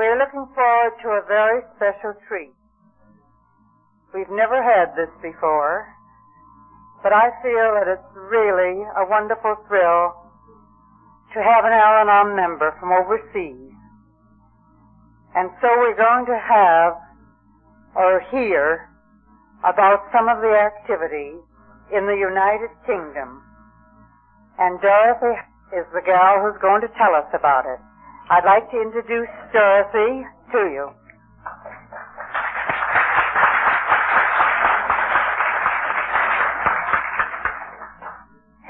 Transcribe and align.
We're 0.00 0.16
looking 0.16 0.48
forward 0.56 0.96
to 1.04 1.08
a 1.20 1.22
very 1.28 1.60
special 1.76 2.16
treat. 2.26 2.56
We've 4.16 4.32
never 4.32 4.56
had 4.56 4.96
this 4.96 5.12
before, 5.20 5.92
but 7.02 7.12
I 7.12 7.28
feel 7.44 7.76
that 7.76 7.84
it's 7.84 8.08
really 8.16 8.80
a 8.96 9.04
wonderful 9.04 9.60
thrill 9.68 10.16
to 11.36 11.44
have 11.44 11.68
an 11.68 11.76
Al-Anon 11.76 12.34
member 12.34 12.72
from 12.80 12.96
overseas. 12.96 13.76
And 15.36 15.52
so 15.60 15.68
we're 15.68 16.00
going 16.00 16.24
to 16.32 16.38
have 16.48 16.96
or 17.92 18.24
hear 18.32 18.88
about 19.68 20.08
some 20.16 20.32
of 20.32 20.40
the 20.40 20.56
activities 20.56 21.44
in 21.92 22.08
the 22.08 22.16
United 22.16 22.72
Kingdom. 22.88 23.44
And 24.58 24.80
Dorothy 24.80 25.36
is 25.76 25.84
the 25.92 26.00
gal 26.00 26.40
who's 26.40 26.56
going 26.62 26.80
to 26.80 26.88
tell 26.96 27.12
us 27.12 27.28
about 27.36 27.66
it. 27.68 27.84
I'd 28.30 28.46
like 28.46 28.70
to 28.70 28.78
introduce 28.80 29.26
Dorothy 29.50 30.22
to 30.54 30.60
you. 30.70 30.86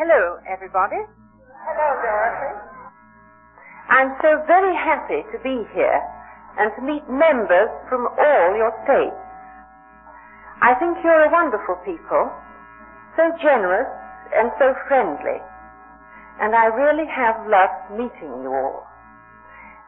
Hello, 0.00 0.40
everybody. 0.48 0.96
Hello, 0.96 1.88
Dorothy. 2.00 2.56
I'm 3.92 4.16
so 4.24 4.40
very 4.48 4.72
happy 4.72 5.28
to 5.28 5.36
be 5.44 5.68
here 5.76 6.00
and 6.56 6.72
to 6.76 6.80
meet 6.80 7.04
members 7.12 7.68
from 7.92 8.08
all 8.16 8.48
your 8.56 8.72
states. 8.88 9.20
I 10.64 10.72
think 10.80 11.04
you're 11.04 11.28
a 11.28 11.30
wonderful 11.30 11.76
people, 11.84 12.32
so 13.12 13.28
generous 13.44 13.92
and 14.32 14.48
so 14.56 14.72
friendly, 14.88 15.36
and 16.40 16.56
I 16.56 16.72
really 16.72 17.04
have 17.12 17.44
loved 17.44 17.92
meeting 17.92 18.40
you 18.40 18.56
all. 18.56 18.89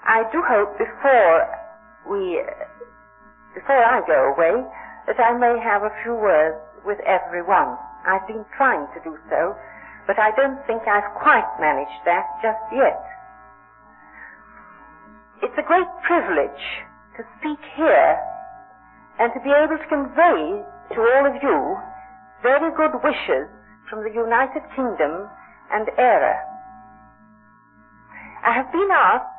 I 0.04 0.26
do 0.32 0.42
hope 0.42 0.78
before 0.78 1.46
we, 2.10 2.42
before 3.54 3.82
I 3.84 4.02
go 4.06 4.34
away, 4.34 4.66
that 5.06 5.18
I 5.18 5.38
may 5.38 5.58
have 5.62 5.82
a 5.82 5.94
few 6.02 6.14
words 6.14 6.58
with 6.84 6.98
everyone. 7.06 7.78
I've 8.06 8.26
been 8.26 8.44
trying 8.56 8.86
to 8.94 9.00
do 9.04 9.16
so, 9.30 9.54
but 10.06 10.18
I 10.18 10.34
don't 10.34 10.58
think 10.66 10.82
I've 10.90 11.06
quite 11.14 11.46
managed 11.60 12.02
that 12.04 12.26
just 12.42 12.62
yet. 12.74 12.98
It's 15.42 15.54
a 15.58 15.66
great 15.66 15.90
privilege 16.02 16.64
to 17.16 17.22
speak 17.38 17.58
here 17.76 18.18
and 19.18 19.30
to 19.34 19.40
be 19.40 19.50
able 19.54 19.78
to 19.78 19.88
convey 19.88 20.62
to 20.94 20.98
all 20.98 21.26
of 21.26 21.34
you 21.42 21.78
very 22.42 22.74
good 22.74 22.98
wishes 23.02 23.46
from 23.88 24.02
the 24.02 24.10
United 24.10 24.62
Kingdom 24.74 25.30
and 25.70 25.86
Eire. 25.96 26.42
I 28.44 28.52
have 28.52 28.70
been 28.72 28.90
asked 28.90 29.31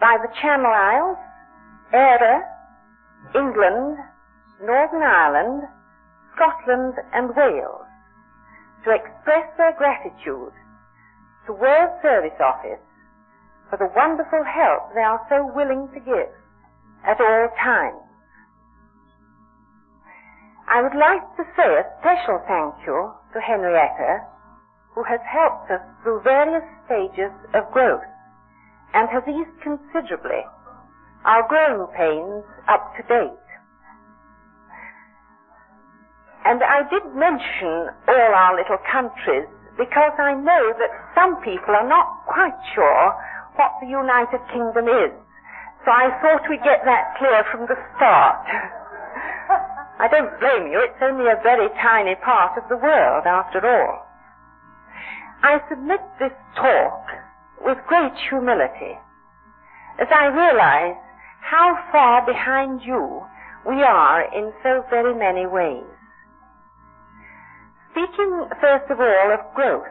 by 0.00 0.16
the 0.22 0.30
Channel 0.40 0.70
Isles, 0.70 1.18
Eire, 1.92 2.46
England, 3.34 3.98
Northern 4.62 5.02
Ireland, 5.02 5.62
Scotland 6.34 6.94
and 7.12 7.34
Wales 7.34 7.86
to 8.84 8.94
express 8.94 9.46
their 9.58 9.74
gratitude 9.76 10.54
to 11.46 11.52
World 11.52 11.90
Service 12.02 12.38
Office 12.38 12.82
for 13.70 13.76
the 13.76 13.90
wonderful 13.94 14.44
help 14.44 14.94
they 14.94 15.02
are 15.02 15.20
so 15.28 15.50
willing 15.54 15.88
to 15.92 16.00
give 16.00 16.30
at 17.04 17.20
all 17.20 17.48
times. 17.58 18.02
I 20.68 20.82
would 20.82 20.94
like 20.94 21.24
to 21.36 21.44
say 21.56 21.80
a 21.80 21.90
special 21.98 22.38
thank 22.46 22.74
you 22.86 23.10
to 23.32 23.40
Henrietta, 23.40 24.22
who 24.94 25.02
has 25.04 25.20
helped 25.26 25.70
us 25.70 25.80
through 26.02 26.22
various 26.22 26.64
stages 26.86 27.32
of 27.54 27.70
growth 27.72 28.04
and 28.94 29.08
has 29.08 29.22
eased 29.28 29.56
considerably 29.62 30.44
our 31.24 31.44
growing 31.48 31.86
pains 31.92 32.44
up 32.68 32.94
to 32.96 33.02
date. 33.04 33.48
And 36.46 36.62
I 36.62 36.86
did 36.88 37.04
mention 37.12 37.92
all 38.08 38.30
our 38.32 38.56
little 38.56 38.80
countries 38.88 39.50
because 39.76 40.14
I 40.16 40.32
know 40.34 40.72
that 40.80 40.92
some 41.14 41.36
people 41.44 41.76
are 41.76 41.86
not 41.86 42.24
quite 42.26 42.56
sure 42.74 43.12
what 43.56 43.76
the 43.82 43.88
United 43.88 44.40
Kingdom 44.48 44.88
is. 44.88 45.12
So 45.84 45.90
I 45.92 46.08
thought 46.22 46.48
we'd 46.48 46.64
get 46.64 46.82
that 46.84 47.14
clear 47.18 47.44
from 47.52 47.68
the 47.68 47.76
start. 47.96 48.46
I 50.00 50.06
don't 50.08 50.32
blame 50.38 50.70
you, 50.70 50.78
it's 50.80 51.02
only 51.02 51.26
a 51.26 51.42
very 51.42 51.68
tiny 51.82 52.14
part 52.22 52.56
of 52.56 52.68
the 52.68 52.76
world 52.78 53.26
after 53.26 53.60
all. 53.60 54.06
I 55.42 55.58
submit 55.68 56.00
this 56.18 56.34
talk 56.56 57.27
with 57.64 57.78
great 57.86 58.12
humility 58.28 58.98
as 60.00 60.08
I 60.14 60.26
realize 60.26 60.96
how 61.40 61.78
far 61.90 62.24
behind 62.24 62.82
you 62.82 63.22
we 63.66 63.82
are 63.82 64.22
in 64.32 64.52
so 64.62 64.84
very 64.90 65.14
many 65.14 65.46
ways. 65.46 65.84
Speaking 67.90 68.46
first 68.60 68.90
of 68.90 69.00
all 69.00 69.32
of 69.34 69.54
growth, 69.54 69.90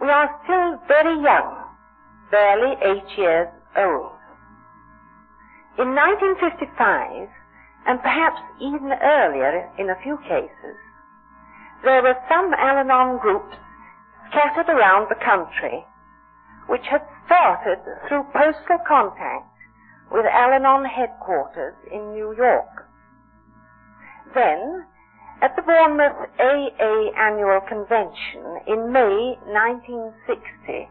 we 0.00 0.08
are 0.08 0.28
still 0.44 0.78
very 0.86 1.16
young, 1.22 1.64
barely 2.30 2.76
eight 2.82 3.08
years 3.16 3.48
old. 3.76 4.12
In 5.78 5.94
1955, 5.94 7.28
and 7.86 8.00
perhaps 8.00 8.40
even 8.60 8.92
earlier 8.92 9.70
in 9.78 9.90
a 9.90 10.00
few 10.02 10.18
cases, 10.28 10.76
there 11.84 12.02
were 12.02 12.16
some 12.28 12.52
Al-Anon 12.54 13.18
groups 13.18 13.56
scattered 14.30 14.68
around 14.68 15.08
the 15.08 15.20
country 15.24 15.84
which 16.68 16.86
had 16.90 17.02
started 17.26 17.78
through 18.08 18.24
postal 18.32 18.78
contact 18.86 19.48
with 20.10 20.26
Al-Anon 20.26 20.84
headquarters 20.84 21.74
in 21.90 22.12
New 22.12 22.34
York. 22.36 22.88
Then, 24.34 24.86
at 25.42 25.56
the 25.56 25.62
Bournemouth 25.62 26.30
AA 26.38 27.10
Annual 27.18 27.60
Convention 27.68 28.62
in 28.66 28.92
May 28.92 29.36
1960, 29.50 30.88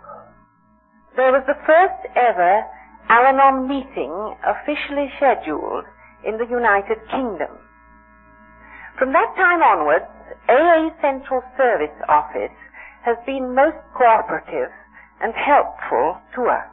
there 1.15 1.31
was 1.31 1.43
the 1.47 1.57
first 1.65 2.01
ever 2.15 2.63
Al-Anon 3.09 3.67
meeting 3.67 4.35
officially 4.43 5.11
scheduled 5.17 5.85
in 6.25 6.37
the 6.37 6.47
United 6.49 6.97
Kingdom. 7.09 7.57
From 8.97 9.13
that 9.13 9.33
time 9.35 9.61
onwards, 9.61 10.05
AA 10.49 10.89
Central 11.01 11.41
Service 11.57 11.95
Office 12.07 12.55
has 13.03 13.17
been 13.25 13.55
most 13.55 13.77
cooperative 13.95 14.71
and 15.23 15.33
helpful 15.33 16.19
to 16.35 16.51
us. 16.51 16.67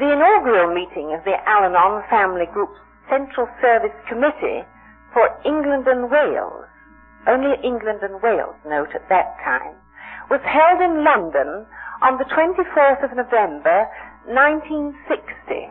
The 0.00 0.08
inaugural 0.08 0.72
meeting 0.72 1.12
of 1.12 1.22
the 1.28 1.36
Al-Anon 1.44 2.02
Family 2.08 2.48
Group's 2.48 2.80
Central 3.12 3.46
Service 3.60 3.92
Committee 4.08 4.64
for 5.12 5.28
England 5.44 5.84
and 5.86 6.10
Wales, 6.10 6.64
only 7.28 7.60
England 7.62 8.00
and 8.00 8.16
Wales 8.24 8.56
note 8.64 8.96
at 8.96 9.06
that 9.12 9.36
time, 9.44 9.76
was 10.32 10.40
held 10.48 10.80
in 10.80 11.04
London 11.04 11.68
on 12.00 12.16
the 12.16 12.24
24th 12.32 13.04
of 13.04 13.12
November 13.12 13.84
1960. 14.24 15.68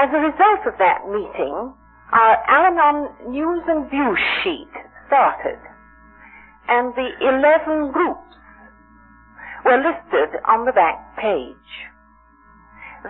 As 0.00 0.08
a 0.08 0.24
result 0.24 0.64
of 0.64 0.78
that 0.80 1.04
meeting, 1.04 1.76
our 2.16 2.34
Al-Anon 2.48 3.12
News 3.28 3.62
and 3.68 3.90
View 3.90 4.16
sheet 4.40 4.72
started, 5.06 5.60
and 6.68 6.94
the 6.96 7.12
11 7.20 7.92
groups 7.92 8.28
were 9.68 9.84
listed 9.84 10.40
on 10.48 10.64
the 10.64 10.72
back 10.72 10.96
page. 11.20 11.72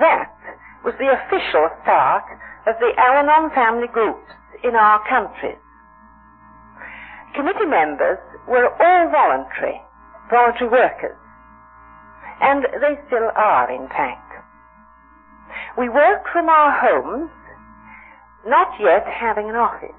That 0.02 0.34
was 0.82 0.94
the 0.98 1.06
official 1.06 1.70
start 1.86 2.26
of 2.66 2.74
the 2.82 2.90
Al-Anon 2.98 3.54
family 3.54 3.86
groups 3.86 4.26
in 4.66 4.74
our 4.74 4.98
countries. 5.06 5.62
Committee 7.38 7.70
members 7.70 8.18
were 8.50 8.74
all 8.74 9.06
voluntary, 9.06 9.78
voluntary 10.30 10.66
workers, 10.66 11.18
and 12.42 12.66
they 12.82 12.98
still 13.06 13.30
are, 13.38 13.70
in 13.70 13.86
fact. 13.94 14.42
We 15.78 15.88
work 15.88 16.26
from 16.32 16.48
our 16.48 16.74
homes, 16.74 17.30
not 18.46 18.74
yet 18.82 19.06
having 19.06 19.48
an 19.48 19.54
office, 19.54 19.94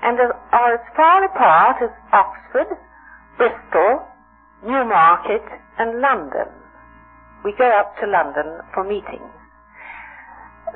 and 0.00 0.16
are 0.52 0.74
as 0.80 0.86
far 0.96 1.24
apart 1.24 1.84
as 1.84 1.92
Oxford, 2.16 2.80
Bristol, 3.36 4.08
Newmarket, 4.62 5.42
and 5.78 6.00
London. 6.00 6.48
We 7.44 7.54
go 7.56 7.68
up 7.72 7.96
to 8.00 8.06
London 8.06 8.60
for 8.74 8.84
meetings. 8.84 9.32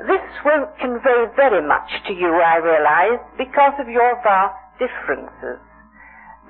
This 0.09 0.25
won't 0.45 0.73
convey 0.81 1.29
very 1.37 1.61
much 1.61 1.89
to 2.09 2.13
you, 2.13 2.33
I 2.41 2.57
realize, 2.57 3.21
because 3.37 3.75
of 3.79 3.89
your 3.89 4.17
vast 4.25 4.57
differences. 4.81 5.61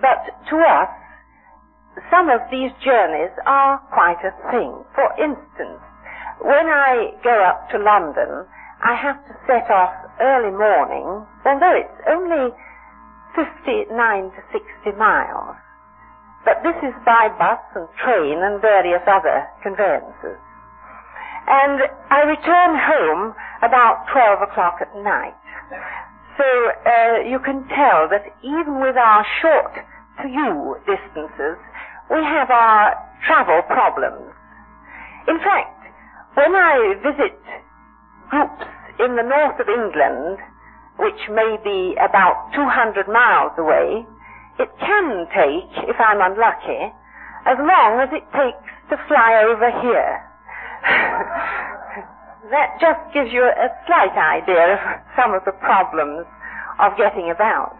But 0.00 0.25
to 0.50 0.56
us, 0.62 0.88
some 2.10 2.31
of 2.31 2.40
these 2.50 2.70
journeys 2.84 3.34
are 3.46 3.78
quite 3.92 4.22
a 4.22 4.34
thing. 4.50 4.84
For 4.94 5.10
instance, 5.19 5.82
when 6.40 6.66
I 6.66 7.14
go 7.22 7.34
up 7.44 7.70
to 7.70 7.78
London, 7.78 8.46
I 8.82 8.94
have 8.94 9.19
to 9.26 9.34
set 9.46 9.70
off 9.70 9.94
early 10.20 10.52
morning, 10.52 11.26
although 11.44 11.75
it's 11.75 12.00
only 12.08 12.54
59 13.34 14.31
to 14.31 14.40
60 14.52 14.98
miles. 14.98 15.56
But 16.44 16.61
this 16.62 16.76
is 16.85 16.93
by 17.05 17.32
bus 17.41 17.61
and 17.75 17.88
train 18.05 18.38
and 18.44 18.61
various 18.61 19.02
other 19.08 19.49
conveyances. 19.64 20.37
And 21.49 21.81
I 22.12 22.25
return 22.25 22.73
home 22.76 23.35
about 23.64 24.06
12 24.12 24.49
o'clock 24.49 24.81
at 24.81 24.93
night. 25.00 25.37
So 26.37 26.44
uh, 26.44 27.25
you 27.29 27.38
can 27.41 27.69
tell 27.69 28.08
that 28.12 28.25
even 28.43 28.81
with 28.81 28.96
our 28.96 29.25
short 29.41 29.73
you 30.25 30.76
distances, 30.87 31.56
we 32.11 32.20
have 32.23 32.50
our 32.50 32.96
travel 33.26 33.62
problems. 33.69 34.32
In 35.29 35.38
fact, 35.38 35.81
when 36.35 36.55
I 36.55 36.94
visit 37.00 37.38
groups 38.29 38.64
in 39.00 39.17
the 39.17 39.23
north 39.25 39.58
of 39.61 39.69
England, 39.69 40.38
which 40.99 41.29
may 41.31 41.56
be 41.64 41.96
about 41.99 42.52
200 42.55 43.08
miles 43.08 43.52
away, 43.58 44.06
it 44.59 44.71
can 44.79 45.27
take, 45.35 45.89
if 45.89 45.97
I'm 45.99 46.21
unlucky, 46.21 46.93
as 47.47 47.59
long 47.59 48.01
as 48.01 48.09
it 48.12 48.25
takes 48.33 48.71
to 48.91 48.97
fly 49.09 49.43
over 49.45 49.71
here. 49.83 50.23
that 52.51 52.77
just 52.81 53.01
gives 53.12 53.33
you 53.33 53.43
a 53.43 53.69
slight 53.87 54.17
idea 54.17 54.75
of 54.75 54.81
some 55.17 55.35
of 55.35 55.45
the 55.45 55.53
problems 55.59 56.27
of 56.79 56.97
getting 56.97 57.31
about. 57.31 57.77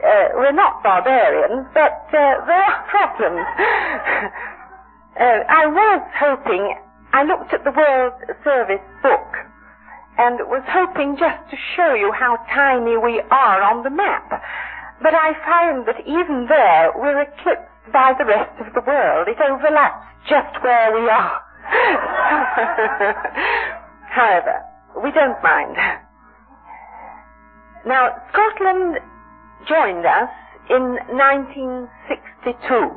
Uh, 0.00 0.32
we're 0.34 0.52
not 0.52 0.82
barbarians, 0.82 1.66
but 1.74 2.08
uh, 2.08 2.40
there 2.48 2.64
are 2.64 2.80
problems. 2.88 3.44
uh, 5.20 5.40
I 5.48 5.66
was 5.66 6.02
hoping, 6.16 6.74
I 7.12 7.22
looked 7.24 7.52
at 7.52 7.64
the 7.64 7.70
World 7.70 8.14
Service 8.42 8.84
book 9.02 9.28
and 10.18 10.40
was 10.48 10.64
hoping 10.68 11.16
just 11.16 11.38
to 11.50 11.56
show 11.76 11.94
you 11.94 12.12
how 12.12 12.36
tiny 12.52 12.96
we 12.96 13.22
are 13.30 13.62
on 13.62 13.82
the 13.84 13.90
map. 13.90 14.42
But 15.02 15.14
I 15.14 15.32
find 15.44 15.86
that 15.88 16.00
even 16.06 16.46
there 16.48 16.92
we're 16.94 17.22
eclipsed 17.22 17.92
by 17.92 18.12
the 18.18 18.24
rest 18.24 18.58
of 18.60 18.72
the 18.74 18.80
world. 18.86 19.28
It 19.28 19.38
overlaps 19.40 20.06
just 20.28 20.62
where 20.62 20.92
we 20.92 21.08
are. 21.08 21.42
However, 24.10 24.62
we 25.02 25.10
don't 25.12 25.42
mind. 25.42 25.76
Now, 27.86 28.10
Scotland 28.32 28.98
joined 29.66 30.04
us 30.04 30.28
in 30.68 30.98
1962. 31.08 32.92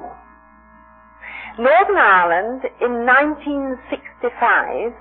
Northern 1.58 1.98
Ireland 1.98 2.66
in 2.82 3.06
1965 3.06 4.94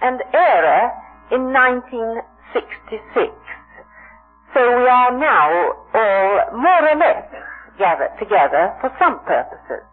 and 0.00 0.22
Eire 0.32 0.92
in 1.32 1.52
1966. 1.52 3.34
So 4.54 4.60
we 4.62 4.88
are 4.88 5.10
now 5.18 5.74
all 5.96 6.52
more 6.52 6.84
or 6.84 6.96
less 6.96 7.24
gathered 7.78 8.12
together 8.18 8.76
for 8.80 8.92
some 8.98 9.18
purposes. 9.24 9.84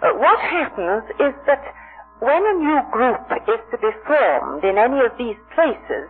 Uh, 0.00 0.14
what 0.16 0.38
happens 0.40 1.04
is 1.20 1.34
that 1.46 1.62
when 2.20 2.42
a 2.42 2.54
new 2.58 2.80
group 2.90 3.20
is 3.46 3.60
to 3.70 3.78
be 3.78 3.90
formed 4.06 4.64
in 4.64 4.78
any 4.78 5.00
of 5.04 5.12
these 5.18 5.38
places, 5.54 6.08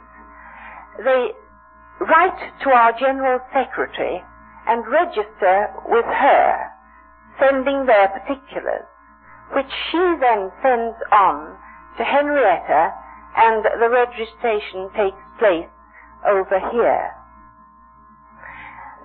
they 1.05 1.33
write 2.01 2.39
to 2.63 2.71
our 2.71 2.93
General 2.99 3.41
Secretary 3.53 4.23
and 4.67 4.87
register 4.87 5.69
with 5.89 6.05
her, 6.05 6.71
sending 7.41 7.87
their 7.87 8.09
particulars, 8.09 8.87
which 9.55 9.71
she 9.91 9.99
then 10.21 10.53
sends 10.63 10.97
on 11.13 11.57
to 11.97 12.05
Henrietta 12.05 12.93
and 13.37 13.65
the 13.65 13.89
registration 13.89 14.91
takes 14.97 15.23
place 15.39 15.69
over 16.27 16.59
here. 16.71 17.18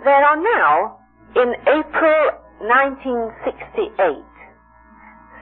There 0.03 0.25
are 0.25 0.35
now, 0.35 0.99
in 1.35 1.53
April 1.61 2.31
1968, 2.59 4.23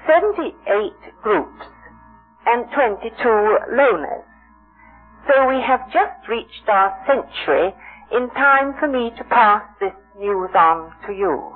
78 0.07 0.94
groups 1.24 1.65
and 2.45 2.65
22 2.74 3.13
loners. 3.71 4.24
So 5.27 5.48
we 5.48 5.62
have 5.62 5.86
just 5.94 6.27
reached 6.27 6.68
our 6.68 6.94
century 7.07 7.74
in 8.12 8.30
time 8.31 8.74
for 8.80 8.88
me 8.88 9.12
to 9.18 9.24
pass 9.25 9.63
this 9.80 9.94
news 10.18 10.50
on 10.56 10.92
to 11.07 11.13
you. 11.13 11.56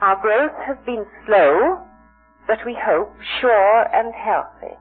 Our 0.00 0.16
growth 0.20 0.56
has 0.66 0.76
been 0.86 1.06
slow, 1.26 1.78
but 2.46 2.58
we 2.66 2.74
hope 2.74 3.14
sure 3.40 3.86
and 3.94 4.12
healthy. 4.14 4.74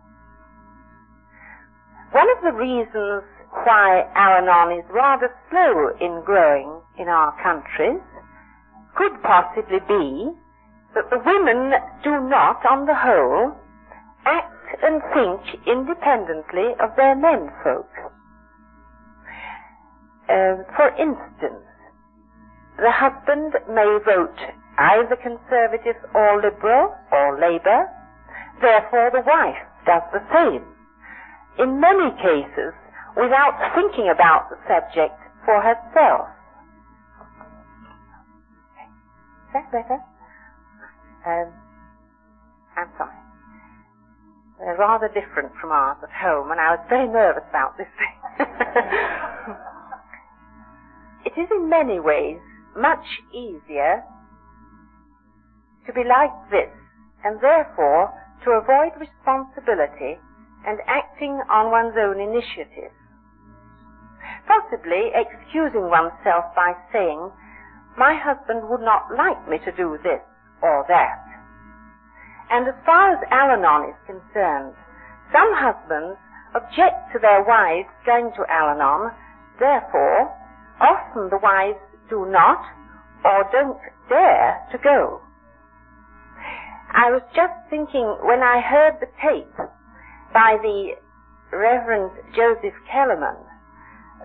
One 2.11 2.29
of 2.29 2.43
the 2.43 2.53
reasons 2.53 3.23
why 3.51 4.07
Al-Anon 4.15 4.79
is 4.79 4.85
rather 4.89 5.33
slow 5.49 5.91
in 5.99 6.23
growing 6.23 6.81
in 6.97 7.07
our 7.07 7.35
countries 7.43 8.01
could 8.95 9.21
possibly 9.23 9.79
be 9.87 10.31
that 10.95 11.09
the 11.09 11.19
women 11.23 11.73
do 12.03 12.19
not, 12.27 12.65
on 12.65 12.85
the 12.85 12.95
whole, 12.95 13.55
act 14.25 14.83
and 14.83 15.01
think 15.13 15.67
independently 15.67 16.75
of 16.79 16.95
their 16.95 17.15
menfolk. 17.15 17.87
Uh, 20.27 20.63
for 20.75 20.89
instance, 20.99 21.63
the 22.77 22.91
husband 22.91 23.53
may 23.69 23.99
vote 24.05 24.37
either 24.77 25.15
Conservative 25.15 25.95
or 26.15 26.41
Liberal 26.41 26.95
or 27.11 27.39
Labour, 27.39 27.87
therefore 28.61 29.11
the 29.11 29.23
wife 29.27 29.59
does 29.85 30.03
the 30.13 30.23
same. 30.33 30.63
In 31.59 31.79
many 31.79 32.11
cases, 32.21 32.73
without 33.15 33.71
thinking 33.75 34.09
about 34.09 34.49
the 34.49 34.57
subject 34.67 35.15
for 35.45 35.61
herself. 35.61 36.27
Is 39.47 39.53
that 39.53 39.71
better? 39.71 39.99
Um, 41.25 41.53
I'm 42.77 42.89
sorry. 42.97 43.15
They're 44.59 44.77
rather 44.77 45.07
different 45.07 45.51
from 45.59 45.71
ours 45.71 45.97
at 46.03 46.11
home, 46.11 46.51
and 46.51 46.59
I 46.61 46.75
was 46.75 46.85
very 46.87 47.07
nervous 47.07 47.43
about 47.49 47.77
this 47.77 47.87
thing. 47.97 48.45
it 51.25 51.33
is 51.39 51.49
in 51.51 51.67
many 51.67 51.99
ways 51.99 52.39
much 52.77 53.03
easier 53.33 54.03
to 55.85 55.93
be 55.93 56.03
like 56.07 56.31
this, 56.51 56.69
and 57.25 57.39
therefore 57.41 58.13
to 58.45 58.51
avoid 58.51 58.91
responsibility 58.99 60.19
and 60.65 60.79
acting 60.87 61.41
on 61.49 61.71
one's 61.71 61.97
own 61.97 62.19
initiative. 62.21 62.91
Possibly 64.51 65.15
excusing 65.15 65.87
oneself 65.87 66.43
by 66.55 66.73
saying, 66.91 67.31
my 67.97 68.19
husband 68.19 68.67
would 68.67 68.81
not 68.81 69.07
like 69.15 69.39
me 69.47 69.59
to 69.63 69.71
do 69.71 69.97
this 70.03 70.19
or 70.61 70.83
that. 70.89 71.23
And 72.49 72.67
as 72.67 72.75
far 72.85 73.15
as 73.15 73.23
Al-Anon 73.31 73.91
is 73.91 73.95
concerned, 74.05 74.75
some 75.31 75.55
husbands 75.55 76.19
object 76.53 77.13
to 77.13 77.19
their 77.19 77.45
wives 77.47 77.87
going 78.05 78.31
to 78.35 78.43
Al-Anon, 78.51 79.15
therefore, 79.57 80.27
often 80.81 81.29
the 81.29 81.39
wives 81.39 81.79
do 82.09 82.25
not 82.27 82.59
or 83.23 83.47
don't 83.53 83.79
dare 84.09 84.67
to 84.73 84.77
go. 84.79 85.21
I 86.91 87.09
was 87.09 87.23
just 87.33 87.55
thinking 87.69 88.17
when 88.27 88.43
I 88.43 88.59
heard 88.59 88.99
the 88.99 89.07
tape 89.15 89.55
by 90.33 90.57
the 90.61 90.99
Reverend 91.55 92.11
Joseph 92.35 92.75
Kellermann 92.91 93.50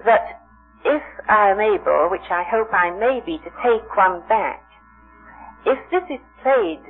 that 0.04 0.42
if 0.84 1.02
I 1.28 1.50
am 1.50 1.60
able, 1.60 2.08
which 2.10 2.28
I 2.30 2.44
hope 2.44 2.72
I 2.72 2.90
may 2.90 3.20
be, 3.24 3.38
to 3.38 3.50
take 3.62 3.96
one 3.96 4.22
back, 4.28 4.62
if 5.64 5.78
this 5.90 6.04
is 6.10 6.22
played 6.42 6.82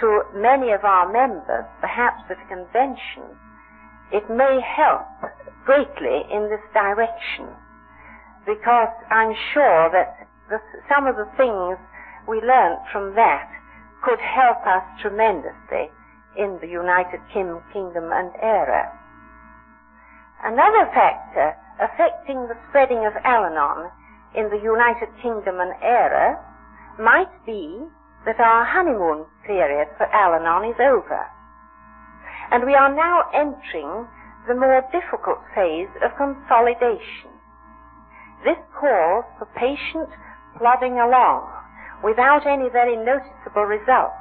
to 0.00 0.22
many 0.34 0.70
of 0.70 0.84
our 0.84 1.10
members, 1.10 1.66
perhaps 1.80 2.22
at 2.30 2.38
a 2.38 2.46
convention, 2.46 3.36
it 4.12 4.28
may 4.30 4.60
help 4.62 5.06
greatly 5.64 6.26
in 6.30 6.48
this 6.50 6.62
direction 6.72 7.48
because 8.46 8.88
I'm 9.10 9.34
sure 9.52 9.90
that 9.92 10.26
the, 10.48 10.58
some 10.88 11.06
of 11.06 11.16
the 11.16 11.28
things 11.36 11.78
we 12.26 12.40
learnt 12.40 12.80
from 12.92 13.14
that 13.14 13.50
could 14.02 14.18
help 14.18 14.64
us 14.66 14.82
tremendously 15.02 15.90
in 16.36 16.58
the 16.60 16.68
United 16.68 17.20
Kingdom 17.32 18.10
and 18.12 18.32
Eire. 18.42 18.90
Another 20.42 20.88
factor 20.94 21.54
affecting 21.80 22.46
the 22.46 22.58
spreading 22.68 23.06
of 23.06 23.12
Al-Anon 23.24 23.90
in 24.36 24.48
the 24.50 24.62
United 24.62 25.08
Kingdom 25.22 25.58
and 25.60 25.72
Eire 25.82 26.38
might 26.98 27.32
be 27.44 27.80
that 28.24 28.38
our 28.38 28.64
honeymoon 28.64 29.24
period 29.46 29.88
for 29.96 30.06
Al-Anon 30.12 30.70
is 30.70 30.78
over. 30.78 31.26
And 32.52 32.66
we 32.66 32.74
are 32.74 32.94
now 32.94 33.24
entering 33.32 34.06
the 34.46 34.54
more 34.54 34.84
difficult 34.92 35.40
phase 35.54 35.90
of 36.04 36.16
consolidation. 36.16 37.32
This 38.44 38.58
calls 38.78 39.24
for 39.38 39.48
patient 39.56 40.08
plodding 40.58 41.00
along 41.00 41.48
without 42.04 42.46
any 42.46 42.68
very 42.68 42.96
noticeable 42.96 43.64
results 43.64 44.20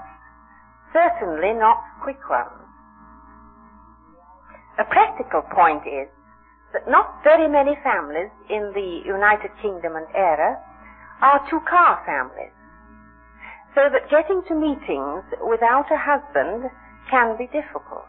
certainly 0.93 1.53
not 1.53 1.77
quick 2.01 2.21
ones. 2.29 2.65
A 4.79 4.85
practical 4.85 5.41
point 5.41 5.83
is 5.85 6.07
not 6.87 7.23
very 7.23 7.47
many 7.47 7.77
families 7.83 8.31
in 8.49 8.71
the 8.73 9.01
United 9.05 9.51
Kingdom 9.61 9.95
and 9.95 10.07
Eire 10.15 10.59
are 11.21 11.45
two-car 11.49 12.03
families, 12.05 12.53
so 13.75 13.89
that 13.91 14.09
getting 14.09 14.41
to 14.47 14.55
meetings 14.55 15.23
without 15.41 15.91
a 15.91 15.97
husband 15.97 16.69
can 17.09 17.37
be 17.37 17.47
difficult. 17.47 18.07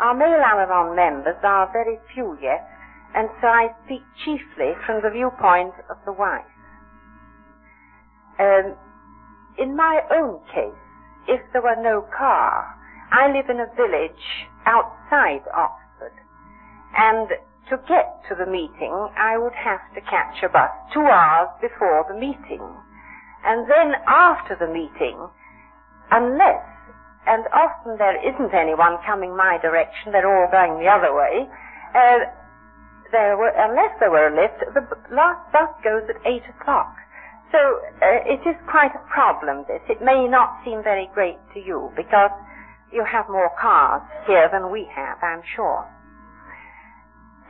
Our 0.00 0.14
male 0.14 0.40
Al-Anon 0.40 0.94
members 0.94 1.36
are 1.42 1.70
very 1.72 1.98
few 2.14 2.38
yet, 2.40 2.68
and 3.14 3.28
so 3.40 3.48
I 3.48 3.74
speak 3.84 4.02
chiefly 4.24 4.74
from 4.86 5.02
the 5.02 5.10
viewpoint 5.10 5.74
of 5.90 5.96
the 6.06 6.12
wife. 6.12 6.46
Um, 8.38 8.76
in 9.58 9.74
my 9.74 10.00
own 10.12 10.38
case, 10.54 10.78
if 11.26 11.40
there 11.52 11.62
were 11.62 11.82
no 11.82 12.06
car, 12.16 12.74
I 13.10 13.26
live 13.32 13.50
in 13.50 13.58
a 13.58 13.66
village 13.74 14.46
outside 14.66 15.42
Oxford, 15.52 15.87
and 16.96 17.28
to 17.70 17.76
get 17.88 18.24
to 18.28 18.34
the 18.34 18.48
meeting, 18.48 18.92
I 19.16 19.36
would 19.36 19.52
have 19.52 19.84
to 19.94 20.00
catch 20.00 20.40
a 20.42 20.48
bus 20.48 20.72
two 20.92 21.04
hours 21.04 21.52
before 21.60 22.04
the 22.08 22.16
meeting. 22.16 22.64
And 23.44 23.68
then 23.68 23.94
after 24.08 24.56
the 24.56 24.66
meeting, 24.66 25.20
unless, 26.10 26.64
and 27.26 27.44
often 27.52 27.98
there 27.98 28.16
isn't 28.16 28.54
anyone 28.54 28.96
coming 29.04 29.36
my 29.36 29.58
direction, 29.60 30.12
they're 30.12 30.26
all 30.26 30.50
going 30.50 30.80
the 30.80 30.88
other 30.88 31.14
way, 31.14 31.44
uh, 31.94 32.24
there 33.12 33.36
were, 33.36 33.52
unless 33.56 33.92
there 34.00 34.10
were 34.10 34.28
a 34.28 34.34
lift, 34.34 34.60
the 34.72 34.84
last 35.14 35.40
bus 35.52 35.68
goes 35.84 36.08
at 36.08 36.20
8 36.24 36.42
o'clock. 36.56 36.92
So 37.52 37.58
uh, 37.58 38.28
it 38.28 38.44
is 38.44 38.56
quite 38.68 38.92
a 38.92 39.04
problem, 39.08 39.64
this. 39.68 39.80
It 39.88 40.04
may 40.04 40.28
not 40.28 40.60
seem 40.64 40.82
very 40.82 41.08
great 41.14 41.38
to 41.54 41.60
you 41.60 41.92
because 41.96 42.30
you 42.92 43.04
have 43.04 43.28
more 43.28 43.50
cars 43.60 44.02
here 44.26 44.48
than 44.52 44.70
we 44.70 44.88
have, 44.94 45.18
I'm 45.22 45.42
sure. 45.56 45.88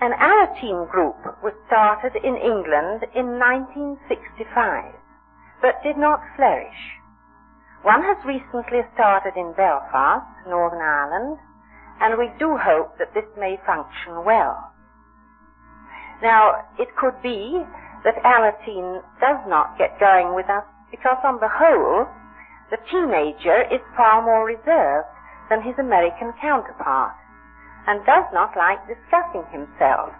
An 0.01 0.13
Alateen 0.13 0.89
group 0.89 1.19
was 1.43 1.55
started 1.67 2.15
in 2.23 2.37
England 2.37 3.03
in 3.19 3.35
1965, 3.35 4.95
but 5.61 5.83
did 5.83 5.99
not 5.99 6.23
flourish. 6.37 7.03
One 7.83 8.05
has 8.07 8.25
recently 8.25 8.87
started 8.95 9.35
in 9.35 9.59
Belfast, 9.59 10.23
Northern 10.47 10.79
Ireland, 10.79 11.39
and 12.01 12.17
we 12.17 12.31
do 12.39 12.57
hope 12.57 12.97
that 12.99 13.13
this 13.13 13.27
may 13.37 13.59
function 13.67 14.23
well. 14.23 14.71
Now, 16.23 16.63
it 16.79 16.95
could 16.95 17.21
be 17.21 17.67
that 18.05 18.23
Alateen 18.23 19.03
does 19.19 19.43
not 19.51 19.79
get 19.79 19.99
going 19.99 20.33
with 20.33 20.47
us 20.49 20.65
because 20.93 21.19
on 21.25 21.41
the 21.43 21.51
whole, 21.51 22.07
the 22.71 22.79
teenager 22.87 23.67
is 23.67 23.83
far 23.97 24.23
more 24.23 24.47
reserved 24.47 25.11
than 25.51 25.63
his 25.63 25.75
American 25.77 26.33
counterpart 26.41 27.18
and 27.89 28.05
does 28.05 28.29
not 28.37 28.53
like 28.53 28.79
discussing 28.85 29.49
himself. 29.49 30.13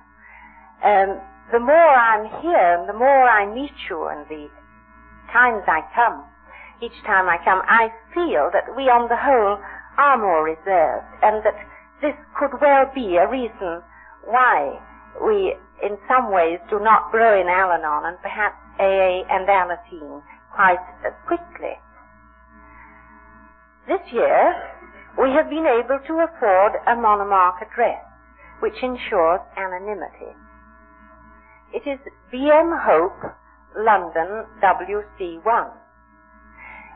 Um, 0.81 1.21
the 1.53 1.61
more 1.61 1.93
I'm 1.93 2.25
here 2.41 2.81
and 2.81 2.89
the 2.89 2.97
more 2.97 3.29
I 3.29 3.45
meet 3.45 3.77
you 3.91 4.09
and 4.09 4.25
the 4.29 4.49
times 5.33 5.65
I 5.69 5.85
come, 5.95 6.25
each 6.81 6.97
time 7.05 7.29
I 7.29 7.37
come, 7.45 7.61
I 7.69 7.93
feel 8.15 8.49
that 8.57 8.73
we 8.75 8.89
on 8.89 9.09
the 9.13 9.21
whole 9.21 9.61
are 10.01 10.17
more 10.17 10.45
reserved 10.45 11.13
and 11.23 11.45
that 11.45 11.61
this 12.01 12.17
could 12.41 12.57
well 12.61 12.89
be 12.95 13.17
a 13.21 13.29
reason 13.29 13.83
why 14.25 14.81
we 15.21 15.55
in 15.85 15.99
some 16.09 16.33
ways 16.33 16.59
do 16.71 16.81
not 16.81 17.11
grow 17.11 17.39
in 17.39 17.49
Al-Anon 17.49 18.07
and 18.07 18.19
perhaps 18.23 18.57
AA 18.81 19.27
and 19.29 19.45
Alateen 19.49 20.23
quite 20.55 20.81
as 21.05 21.13
quickly. 21.27 21.77
This 23.87 24.01
year, 24.13 24.55
we 25.19 25.31
have 25.35 25.51
been 25.51 25.67
able 25.67 25.99
to 26.07 26.23
afford 26.23 26.79
a 26.87 26.95
monomark 26.95 27.59
address, 27.61 27.99
which 28.61 28.79
ensures 28.83 29.41
anonymity. 29.59 30.31
It 31.75 31.83
is 31.91 31.99
BM 32.33 32.71
Hope, 32.87 33.35
London, 33.77 34.47
WC1. 34.63 35.71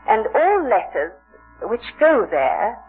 And 0.07 0.27
all 0.33 0.63
letters 0.63 1.13
which 1.63 1.83
go 1.99 2.25
there 2.31 2.79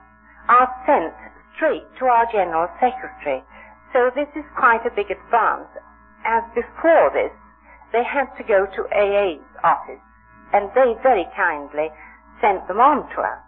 are 0.48 0.70
sent 0.86 1.14
straight 1.56 1.84
to 1.98 2.06
our 2.06 2.26
General 2.30 2.68
Secretary, 2.78 3.42
so 3.92 4.10
this 4.14 4.30
is 4.36 4.44
quite 4.56 4.86
a 4.86 4.94
big 4.94 5.10
advance. 5.10 5.68
As 6.24 6.42
before 6.54 7.10
this, 7.12 7.34
they 7.92 8.02
had 8.02 8.30
to 8.38 8.44
go 8.44 8.66
to 8.66 8.88
AA's 8.90 9.44
office, 9.62 10.02
and 10.52 10.70
they 10.74 10.94
very 11.02 11.26
kindly 11.36 11.90
sent 12.40 12.66
them 12.66 12.80
on 12.80 13.08
to 13.14 13.20
us. 13.20 13.43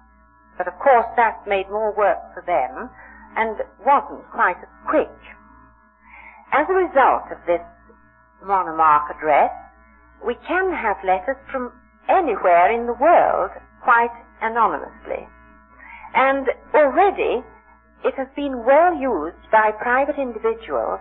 But 0.59 0.69
of 0.69 0.79
course 0.79 1.07
that 1.17 1.47
made 1.47 1.69
more 1.71 1.93
work 1.93 2.19
for 2.35 2.43
them, 2.43 2.91
and 3.37 3.61
wasn't 3.85 4.31
quite 4.31 4.57
as 4.59 4.69
quick. 4.89 5.13
As 6.53 6.67
a 6.69 6.75
result 6.75 7.31
of 7.31 7.39
this 7.47 7.61
monomark 8.43 9.11
address, 9.15 9.53
we 10.25 10.35
can 10.47 10.73
have 10.73 10.97
letters 11.05 11.37
from 11.53 11.73
anywhere 12.09 12.73
in 12.73 12.87
the 12.87 12.95
world 12.95 13.51
quite 13.83 14.15
anonymously. 14.41 15.29
And 16.15 16.49
already 16.75 17.45
it 18.05 18.15
has 18.15 18.29
been 18.35 18.65
well 18.65 18.95
used 18.95 19.51
by 19.51 19.73
private 19.73 20.17
individuals 20.17 21.01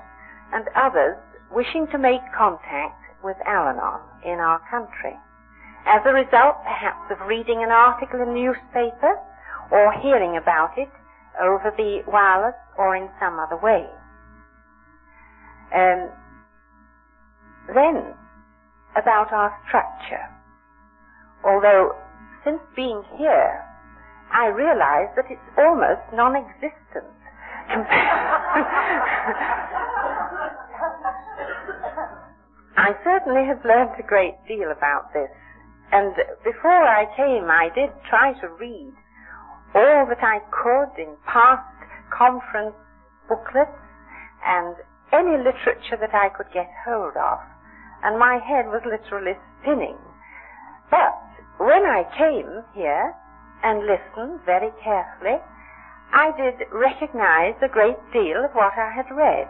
and 0.53 0.65
others 0.75 1.17
wishing 1.51 1.87
to 1.91 1.97
make 1.97 2.21
contact 2.35 2.99
with 3.23 3.37
Al-Anon 3.45 4.01
in 4.23 4.39
our 4.39 4.59
country. 4.69 5.15
As 5.85 6.01
a 6.05 6.13
result, 6.13 6.57
perhaps, 6.63 7.11
of 7.11 7.27
reading 7.27 7.63
an 7.63 7.71
article 7.71 8.21
in 8.21 8.29
a 8.29 8.33
newspaper 8.33 9.19
or 9.71 9.93
hearing 10.01 10.37
about 10.37 10.77
it 10.77 10.89
over 11.41 11.73
the 11.75 12.03
wireless 12.07 12.55
or 12.77 12.95
in 12.95 13.09
some 13.19 13.39
other 13.39 13.57
way. 13.57 13.85
Um, 15.73 16.09
then, 17.73 18.13
about 18.95 19.33
our 19.33 19.51
structure. 19.67 20.29
Although, 21.43 21.95
since 22.43 22.61
being 22.75 23.03
here, 23.17 23.63
I 24.31 24.47
realize 24.47 25.09
that 25.15 25.25
it's 25.29 25.41
almost 25.57 26.01
non-existent. 26.13 27.11
I 32.77 32.93
certainly 33.03 33.45
have 33.47 33.65
learned 33.65 33.99
a 33.99 34.03
great 34.03 34.35
deal 34.47 34.71
about 34.71 35.11
this. 35.13 35.29
And 35.91 36.13
before 36.43 36.83
I 36.83 37.05
came, 37.15 37.49
I 37.49 37.69
did 37.73 37.89
try 38.09 38.33
to 38.41 38.47
read 38.59 38.93
all 39.75 40.05
that 40.07 40.23
I 40.23 40.39
could 40.49 40.97
in 40.97 41.15
past 41.27 41.67
conference 42.09 42.75
booklets 43.27 43.75
and 44.45 44.75
any 45.11 45.37
literature 45.37 45.99
that 45.99 46.15
I 46.15 46.29
could 46.29 46.47
get 46.53 46.69
hold 46.85 47.17
of. 47.17 47.39
And 48.03 48.17
my 48.17 48.39
head 48.39 48.67
was 48.67 48.81
literally 48.85 49.37
spinning. 49.61 49.97
But 50.89 51.19
when 51.57 51.83
I 51.83 52.05
came 52.17 52.63
here, 52.73 53.13
and 53.65 53.81
listened 53.81 54.39
very 54.45 54.69
carefully, 54.83 55.41
I 56.13 56.31
did 56.37 56.67
recognize 56.71 57.55
a 57.61 57.67
great 57.67 57.97
deal 58.13 58.45
of 58.45 58.53
what 58.53 58.77
I 58.77 58.93
had 58.93 59.09
read, 59.09 59.49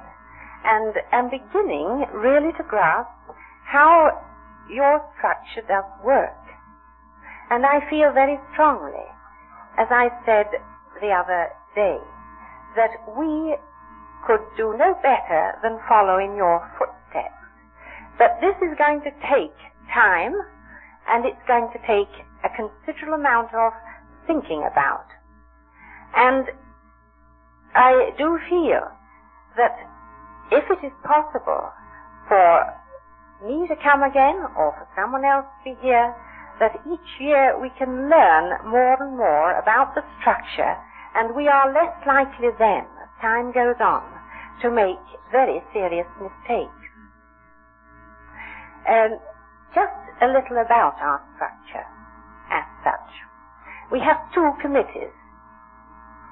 and 0.63 0.96
am 1.12 1.29
beginning 1.29 2.08
really 2.13 2.53
to 2.53 2.63
grasp 2.63 3.12
how 3.65 4.24
your 4.72 5.03
structure 5.17 5.67
does 5.67 5.84
work. 6.03 6.39
And 7.51 7.65
I 7.65 7.88
feel 7.89 8.12
very 8.13 8.39
strongly, 8.53 9.05
as 9.77 9.88
I 9.89 10.10
said 10.25 10.48
the 11.01 11.12
other 11.12 11.50
day, 11.75 12.00
that 12.75 12.91
we 13.17 13.55
could 14.25 14.41
do 14.58 14.75
no 14.77 14.96
better 15.01 15.53
than 15.62 15.79
follow 15.88 16.17
in 16.17 16.36
your 16.36 16.60
footsteps. 16.77 17.36
But 18.17 18.39
this 18.41 18.55
is 18.63 18.77
going 18.77 19.01
to 19.01 19.12
take 19.27 19.55
time, 19.94 20.34
and 21.08 21.25
it's 21.25 21.44
going 21.48 21.70
to 21.74 21.79
take 21.86 22.12
a 22.44 22.50
considerable 22.55 23.20
amount 23.20 23.53
of 23.53 23.74
thinking 24.27 24.63
about. 24.72 25.05
And 26.15 26.48
I 27.75 28.12
do 28.17 28.39
feel 28.50 28.88
that 29.58 29.75
if 30.51 30.63
it 30.70 30.86
is 30.86 30.94
possible 31.03 31.70
for 32.27 32.74
me 33.46 33.67
to 33.67 33.75
come 33.84 34.03
again 34.03 34.39
or 34.55 34.72
for 34.74 34.88
someone 34.96 35.25
else 35.25 35.46
to 35.63 35.75
be 35.75 35.77
here, 35.82 36.15
that 36.60 36.80
each 36.88 37.10
year 37.20 37.60
we 37.60 37.70
can 37.78 38.10
learn 38.10 38.58
more 38.66 39.02
and 39.02 39.18
more 39.18 39.58
about 39.60 39.96
the 39.96 40.04
structure 40.20 40.76
and 41.16 41.36
we 41.36 41.48
are 41.48 41.72
less 41.72 41.96
likely 42.06 42.50
then, 42.60 42.84
as 43.02 43.10
time 43.22 43.52
goes 43.52 43.80
on, 43.80 44.04
to 44.62 44.70
make 44.70 45.00
very 45.32 45.64
serious 45.72 46.08
mistakes. 46.20 46.84
And 48.88 49.20
just 49.74 49.96
a 50.22 50.28
little 50.28 50.60
about 50.60 51.00
our 51.00 51.24
structure 51.36 51.88
as 52.52 52.64
such 52.84 53.26
we 53.92 54.00
have 54.00 54.18
two 54.34 54.52
committees. 54.62 55.14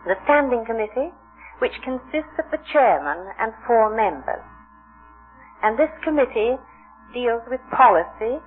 The 0.06 0.15
Standing 0.25 0.65
Committee, 0.65 1.13
which 1.60 1.74
consists 1.84 2.34
of 2.39 2.50
the 2.51 2.60
chairman 2.74 3.32
and 3.39 3.53
four 3.68 3.94
members. 3.94 4.44
And 5.62 5.77
this 5.77 5.94
committee 6.03 6.58
deals 7.13 7.44
with 7.48 7.62
policy 7.72 8.42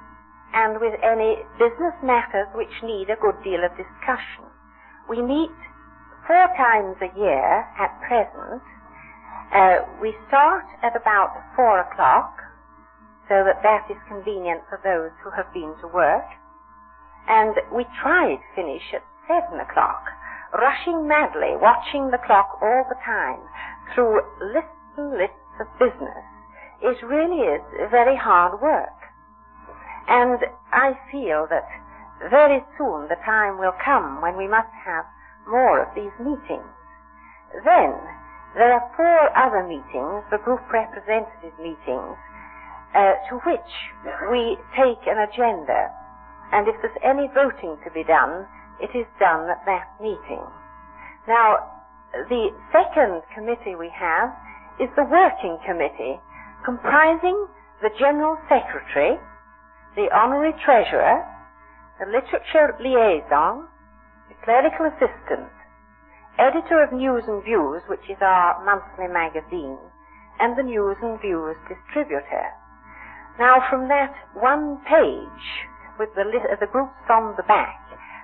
and 0.56 0.80
with 0.80 0.96
any 1.04 1.44
business 1.60 1.92
matters 2.00 2.48
which 2.56 2.72
need 2.82 3.12
a 3.12 3.20
good 3.20 3.36
deal 3.44 3.60
of 3.60 3.76
discussion. 3.76 4.48
We 5.08 5.20
meet 5.20 5.52
four 6.24 6.48
times 6.56 6.96
a 7.04 7.12
year 7.12 7.68
at 7.76 7.92
present. 8.00 8.64
Uh, 9.52 9.84
we 10.00 10.16
start 10.26 10.64
at 10.82 10.96
about 10.96 11.36
four 11.54 11.84
o'clock, 11.84 12.32
so 13.28 13.44
that 13.44 13.60
that 13.62 13.86
is 13.92 14.00
convenient 14.08 14.64
for 14.66 14.80
those 14.80 15.12
who 15.22 15.30
have 15.36 15.52
been 15.52 15.76
to 15.84 15.88
work 15.92 16.26
and 17.28 17.54
we 17.74 17.84
try 18.02 18.34
to 18.34 18.54
finish 18.54 18.82
at 18.94 19.02
seven 19.26 19.58
o'clock 19.58 20.06
rushing 20.54 21.06
madly, 21.06 21.58
watching 21.58 22.10
the 22.10 22.22
clock 22.24 22.58
all 22.62 22.86
the 22.88 22.96
time, 23.04 23.40
through 23.94 24.22
lists 24.54 24.94
and 24.96 25.18
lists 25.18 25.54
of 25.60 25.66
business, 25.78 26.24
it 26.80 26.96
really 27.04 27.44
is 27.44 27.60
very 27.90 28.16
hard 28.16 28.60
work. 28.62 28.94
And 30.08 30.38
I 30.72 30.98
feel 31.10 31.46
that 31.50 31.66
very 32.30 32.64
soon 32.78 33.08
the 33.08 33.18
time 33.24 33.58
will 33.58 33.74
come 33.84 34.22
when 34.22 34.36
we 34.36 34.48
must 34.48 34.72
have 34.84 35.04
more 35.46 35.82
of 35.82 35.94
these 35.94 36.14
meetings. 36.18 36.72
Then, 37.64 37.94
there 38.54 38.72
are 38.72 38.90
four 38.96 39.36
other 39.36 39.62
meetings, 39.66 40.24
the 40.30 40.38
group 40.38 40.62
representative 40.72 41.52
meetings, 41.58 42.16
uh, 42.94 43.14
to 43.28 43.36
which 43.44 43.72
we 44.30 44.56
take 44.72 45.02
an 45.06 45.18
agenda. 45.18 45.92
And 46.52 46.68
if 46.68 46.74
there's 46.80 46.96
any 47.04 47.28
voting 47.34 47.76
to 47.84 47.90
be 47.90 48.04
done, 48.04 48.46
it 48.80 48.96
is 48.96 49.06
done 49.18 49.50
at 49.50 49.64
that 49.66 49.92
meeting. 50.00 50.42
Now, 51.28 51.58
the 52.28 52.48
second 52.72 53.22
committee 53.34 53.74
we 53.74 53.90
have 53.92 54.30
is 54.80 54.88
the 54.96 55.04
working 55.04 55.58
committee, 55.66 56.20
comprising 56.64 57.46
the 57.82 57.90
general 57.98 58.38
secretary, 58.48 59.18
the 59.96 60.12
honorary 60.12 60.52
treasurer, 60.60 61.24
the 61.98 62.04
literature 62.04 62.76
liaison, 62.76 63.64
the 64.28 64.36
clerical 64.44 64.92
assistant, 64.92 65.48
editor 66.38 66.84
of 66.84 66.92
News 66.92 67.24
and 67.26 67.40
Views, 67.42 67.80
which 67.88 68.04
is 68.12 68.20
our 68.20 68.60
monthly 68.60 69.08
magazine, 69.08 69.80
and 70.38 70.52
the 70.52 70.62
News 70.62 71.00
and 71.00 71.16
Views 71.24 71.56
distributor. 71.64 72.52
Now, 73.40 73.64
from 73.72 73.88
that 73.88 74.12
one 74.36 74.84
page 74.84 75.44
with 75.98 76.12
the, 76.12 76.28
li- 76.28 76.44
the 76.60 76.68
groups 76.68 77.08
on 77.08 77.32
the 77.40 77.48
back, 77.48 77.80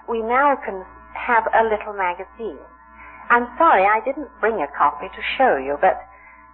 we 0.08 0.20
now 0.20 0.60
can 0.60 0.84
have 1.16 1.48
a 1.56 1.64
little 1.64 1.96
magazine. 1.96 2.60
I'm 3.32 3.48
sorry 3.56 3.88
I 3.88 4.04
didn't 4.04 4.28
bring 4.40 4.60
a 4.60 4.68
copy 4.76 5.08
to 5.08 5.22
show 5.40 5.56
you, 5.56 5.80
but 5.80 5.96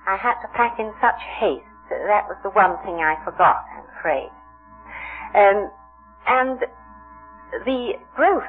I 0.06 0.14
had 0.14 0.38
to 0.46 0.48
pack 0.54 0.78
in 0.78 0.94
such 1.02 1.18
haste 1.42 1.66
that 1.90 2.06
that 2.06 2.30
was 2.30 2.38
the 2.46 2.54
one 2.54 2.78
thing 2.87 3.02
I 3.02 3.18
forgot, 3.26 3.66
I'm 3.75 3.87
afraid. 3.98 4.30
Um, 5.35 5.70
and 6.26 6.58
the 7.64 7.92
growth 8.16 8.49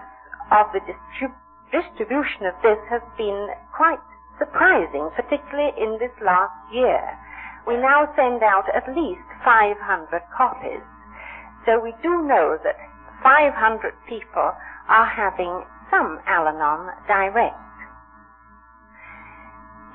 of 0.52 0.68
the 0.74 0.82
distrib- 0.82 1.36
distribution 1.72 2.46
of 2.46 2.56
this 2.62 2.80
has 2.90 3.02
been 3.18 3.50
quite 3.76 4.00
surprising, 4.38 5.10
particularly 5.16 5.72
in 5.78 6.00
this 6.00 6.14
last 6.24 6.56
year. 6.74 7.02
We 7.68 7.78
now 7.78 8.12
send 8.16 8.42
out 8.42 8.66
at 8.74 8.88
least 8.96 9.24
500 9.44 9.78
copies. 10.36 10.82
So 11.66 11.80
we 11.80 11.94
do 12.02 12.24
know 12.24 12.58
that 12.64 12.76
500 13.22 13.94
people 14.08 14.52
are 14.88 15.06
having 15.06 15.66
some 15.92 16.20
Al-Anon 16.26 16.90
direct. 17.08 17.60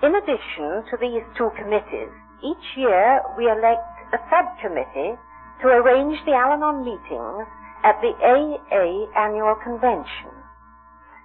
In 0.03 0.15
addition 0.15 0.85
to 0.91 0.97
these 1.01 1.25
two 1.37 1.51
committees, 1.57 2.13
each 2.45 2.77
year 2.77 3.23
we 3.39 3.49
elect 3.49 3.89
a 4.13 4.19
subcommittee 4.29 5.17
to 5.65 5.73
arrange 5.73 6.21
the 6.29 6.37
Al-Anon 6.37 6.85
meetings 6.85 7.49
at 7.89 7.97
the 8.05 8.13
AA 8.21 9.09
annual 9.17 9.57
convention. 9.65 10.29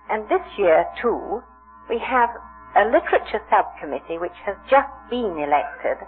And 0.08 0.24
this 0.32 0.48
year, 0.58 0.88
too, 1.02 1.44
we 1.92 2.00
have 2.00 2.30
a 2.80 2.88
literature 2.88 3.44
subcommittee 3.52 4.16
which 4.16 4.40
has 4.48 4.56
just 4.72 4.88
been 5.12 5.44
elected 5.44 6.08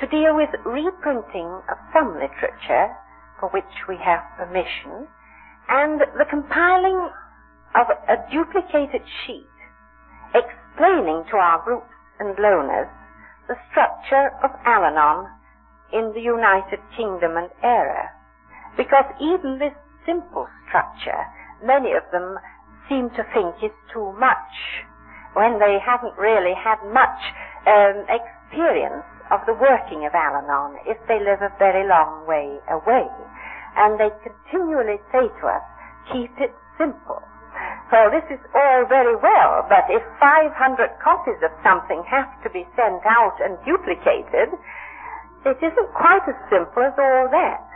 to 0.00 0.06
deal 0.12 0.36
with 0.36 0.52
reprinting 0.68 1.48
of 1.72 1.80
some 1.96 2.20
literature 2.20 2.92
for 3.40 3.48
which 3.56 3.88
we 3.88 3.96
have 4.04 4.20
permission 4.36 5.08
and 5.72 6.00
the 6.20 6.28
compiling 6.28 7.08
of 7.72 7.86
a 7.88 8.20
duplicated 8.28 9.00
sheet 9.24 9.48
explaining 10.36 11.24
to 11.32 11.40
our 11.40 11.64
groups 11.64 11.88
and 12.20 12.36
loners 12.36 12.92
the 13.48 13.56
structure 13.72 14.28
of 14.44 14.50
Al-Anon 14.66 15.35
in 15.92 16.12
the 16.14 16.20
United 16.20 16.80
Kingdom 16.96 17.36
and 17.36 17.50
Eire. 17.62 18.12
Because 18.76 19.06
even 19.20 19.58
this 19.58 19.74
simple 20.04 20.46
structure, 20.68 21.26
many 21.62 21.92
of 21.92 22.04
them 22.12 22.38
seem 22.88 23.10
to 23.10 23.24
think 23.34 23.56
is 23.62 23.74
too 23.92 24.12
much 24.18 24.86
when 25.34 25.58
they 25.58 25.78
haven't 25.82 26.16
really 26.16 26.54
had 26.54 26.78
much 26.92 27.20
um, 27.66 28.06
experience 28.08 29.04
of 29.30 29.42
the 29.44 29.58
working 29.58 30.06
of 30.06 30.14
Al-Anon 30.14 30.78
if 30.86 30.96
they 31.10 31.18
live 31.18 31.42
a 31.42 31.52
very 31.58 31.86
long 31.86 32.24
way 32.26 32.56
away. 32.70 33.10
And 33.76 33.98
they 34.00 34.08
continually 34.24 34.96
say 35.12 35.28
to 35.28 35.44
us, 35.50 35.64
keep 36.12 36.32
it 36.38 36.54
simple. 36.78 37.20
Well, 37.92 38.10
this 38.10 38.24
is 38.30 38.42
all 38.54 38.84
very 38.88 39.16
well, 39.16 39.64
but 39.68 39.86
if 39.88 40.02
500 40.18 40.50
copies 41.02 41.38
of 41.42 41.52
something 41.62 42.02
have 42.08 42.28
to 42.42 42.50
be 42.50 42.66
sent 42.74 43.04
out 43.06 43.38
and 43.40 43.58
duplicated, 43.64 44.50
it 45.44 45.58
isn't 45.60 45.90
quite 45.94 46.24
as 46.28 46.38
simple 46.48 46.82
as 46.82 46.94
all 46.98 47.28
that. 47.30 47.66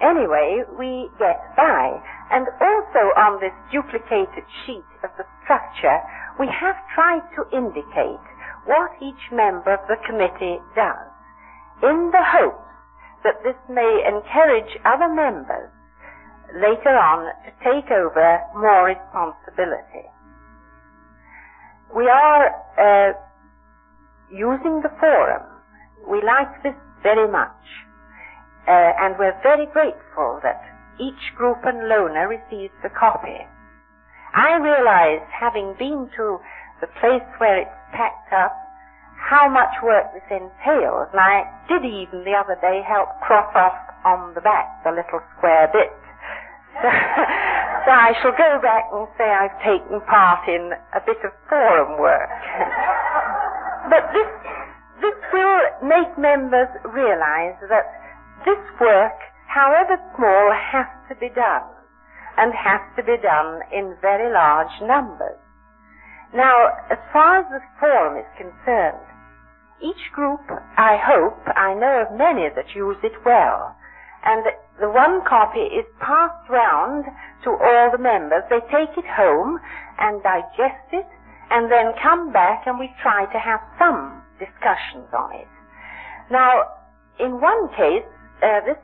Anyway, 0.00 0.62
we 0.78 1.08
get 1.18 1.40
by. 1.56 1.98
And 2.30 2.46
also 2.60 3.02
on 3.16 3.40
this 3.40 3.54
duplicated 3.72 4.44
sheet 4.64 4.86
of 5.02 5.10
the 5.16 5.24
structure, 5.42 5.98
we 6.38 6.46
have 6.48 6.76
tried 6.94 7.24
to 7.36 7.48
indicate 7.56 8.24
what 8.66 8.90
each 9.00 9.30
member 9.32 9.72
of 9.72 9.80
the 9.88 9.96
committee 10.06 10.58
does, 10.74 11.06
in 11.82 12.10
the 12.10 12.24
hope 12.24 12.60
that 13.24 13.42
this 13.42 13.56
may 13.68 14.02
encourage 14.06 14.76
other 14.84 15.08
members 15.08 15.70
later 16.54 16.94
on 16.94 17.30
to 17.44 17.50
take 17.62 17.90
over 17.90 18.40
more 18.54 18.86
responsibility. 18.86 20.06
We 21.94 22.08
are 22.10 22.50
uh, 22.76 23.12
using 24.30 24.82
the 24.82 24.90
forum. 25.00 25.55
We 26.08 26.22
like 26.22 26.62
this 26.62 26.74
very 27.02 27.30
much. 27.30 27.58
Uh, 28.66 28.92
and 28.98 29.14
we're 29.18 29.36
very 29.42 29.66
grateful 29.70 30.40
that 30.42 30.62
each 30.98 31.34
group 31.36 31.58
and 31.64 31.88
loner 31.88 32.26
receives 32.26 32.74
a 32.84 32.90
copy. 32.90 33.46
I 34.34 34.58
realize, 34.58 35.22
having 35.30 35.74
been 35.78 36.10
to 36.16 36.38
the 36.80 36.88
place 37.00 37.24
where 37.38 37.62
it's 37.62 37.78
packed 37.94 38.32
up, 38.32 38.54
how 39.16 39.48
much 39.48 39.72
work 39.82 40.12
this 40.12 40.26
entails, 40.30 41.08
and 41.12 41.20
I 41.20 41.46
did 41.68 41.84
even 41.84 42.22
the 42.24 42.36
other 42.36 42.58
day 42.60 42.82
help 42.86 43.08
cross 43.22 43.48
off 43.54 43.78
on 44.04 44.34
the 44.34 44.40
back 44.40 44.84
the 44.84 44.90
little 44.90 45.20
square 45.36 45.70
bit. 45.72 45.92
So, 46.76 46.90
so 47.88 47.90
I 47.94 48.12
shall 48.20 48.36
go 48.36 48.60
back 48.60 48.90
and 48.92 49.08
say 49.16 49.24
I've 49.24 49.56
taken 49.64 50.02
part 50.04 50.44
in 50.46 50.74
a 50.92 51.00
bit 51.00 51.16
of 51.24 51.32
forum 51.48 51.98
work. 51.98 52.28
but 53.90 54.12
this 54.12 54.28
this 55.00 55.16
will 55.32 55.60
make 55.82 56.16
members 56.18 56.68
realize 56.84 57.56
that 57.68 57.86
this 58.44 58.60
work, 58.80 59.18
however 59.48 60.00
small, 60.16 60.52
has 60.52 60.86
to 61.08 61.14
be 61.16 61.28
done, 61.28 61.68
and 62.38 62.52
has 62.54 62.80
to 62.96 63.02
be 63.02 63.16
done 63.20 63.60
in 63.72 63.96
very 64.00 64.32
large 64.32 64.72
numbers. 64.80 65.38
Now, 66.34 66.68
as 66.90 66.98
far 67.12 67.40
as 67.40 67.46
the 67.50 67.60
forum 67.80 68.18
is 68.18 68.26
concerned, 68.36 69.04
each 69.82 70.12
group, 70.12 70.40
I 70.76 70.96
hope, 70.96 71.40
I 71.54 71.74
know 71.74 72.06
of 72.08 72.16
many 72.16 72.48
that 72.48 72.74
use 72.74 72.96
it 73.02 73.12
well, 73.24 73.76
and 74.24 74.44
the 74.80 74.88
one 74.88 75.22
copy 75.28 75.60
is 75.60 75.84
passed 76.00 76.48
round 76.48 77.04
to 77.44 77.50
all 77.50 77.90
the 77.92 77.98
members. 77.98 78.42
They 78.48 78.60
take 78.72 78.96
it 78.96 79.06
home 79.06 79.60
and 79.98 80.22
digest 80.22 80.88
it, 80.92 81.06
and 81.50 81.70
then 81.70 81.92
come 82.02 82.32
back 82.32 82.66
and 82.66 82.78
we 82.78 82.90
try 83.02 83.26
to 83.26 83.38
have 83.38 83.60
some 83.78 84.15
discussions 84.38 85.08
on 85.12 85.34
it. 85.34 85.48
Now, 86.30 86.62
in 87.18 87.40
one 87.40 87.68
case, 87.76 88.06
uh, 88.42 88.60
this 88.66 88.80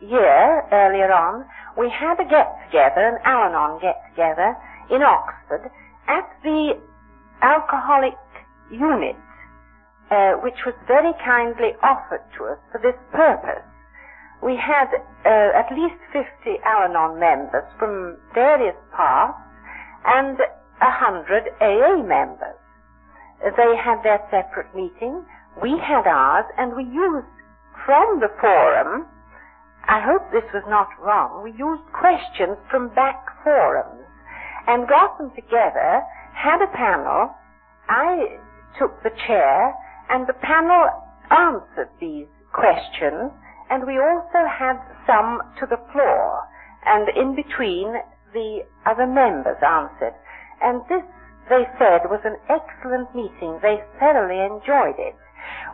year, 0.00 0.64
earlier 0.72 1.12
on, 1.12 1.44
we 1.76 1.90
had 1.90 2.18
a 2.18 2.26
get-together, 2.28 3.14
an 3.14 3.18
Al-Anon 3.24 3.80
get-together 3.80 4.56
in 4.90 5.02
Oxford 5.02 5.70
at 6.08 6.26
the 6.42 6.78
alcoholic 7.42 8.18
unit, 8.70 9.16
uh, 10.10 10.32
which 10.42 10.58
was 10.66 10.74
very 10.86 11.12
kindly 11.24 11.76
offered 11.82 12.24
to 12.36 12.44
us 12.44 12.58
for 12.72 12.80
this 12.82 12.96
purpose. 13.12 13.62
We 14.42 14.56
had 14.56 14.90
uh, 15.26 15.58
at 15.58 15.70
least 15.74 15.98
50 16.12 16.62
Al-Anon 16.64 17.18
members 17.18 17.66
from 17.78 18.16
various 18.34 18.76
parts 18.94 19.38
and 20.06 20.38
hundred 20.80 21.50
AA 21.60 22.02
members. 22.02 22.58
They 23.42 23.76
had 23.76 24.02
their 24.02 24.20
separate 24.30 24.74
meeting. 24.74 25.24
We 25.62 25.78
had 25.78 26.06
ours, 26.06 26.46
and 26.56 26.76
we 26.76 26.84
used 26.84 27.26
from 27.84 28.20
the 28.20 28.30
forum, 28.40 29.06
I 29.88 30.00
hope 30.04 30.30
this 30.30 30.44
was 30.52 30.64
not 30.68 30.88
wrong, 31.00 31.42
we 31.42 31.52
used 31.52 31.82
questions 31.92 32.58
from 32.70 32.92
back 32.94 33.24
forums 33.42 34.04
and 34.66 34.86
got 34.86 35.16
them 35.16 35.30
together, 35.34 36.04
had 36.34 36.60
a 36.60 36.68
panel, 36.76 37.32
I 37.88 38.36
took 38.78 39.02
the 39.02 39.10
chair, 39.26 39.74
and 40.10 40.26
the 40.26 40.36
panel 40.44 40.92
answered 41.30 41.88
these 41.98 42.28
questions, 42.52 43.32
and 43.70 43.86
we 43.86 43.96
also 43.98 44.44
had 44.44 44.76
some 45.06 45.40
to 45.60 45.64
the 45.64 45.80
floor, 45.92 46.44
and 46.84 47.08
in 47.16 47.34
between 47.34 47.94
the 48.34 48.66
other 48.84 49.06
members 49.06 49.56
answered. 49.64 50.14
And 50.60 50.82
this 50.88 51.04
they 51.48 51.64
said, 51.78 52.08
was 52.08 52.24
an 52.24 52.36
excellent 52.48 53.12
meeting. 53.14 53.58
They 53.60 53.82
thoroughly 53.98 54.40
enjoyed 54.40 55.00
it. 55.00 55.16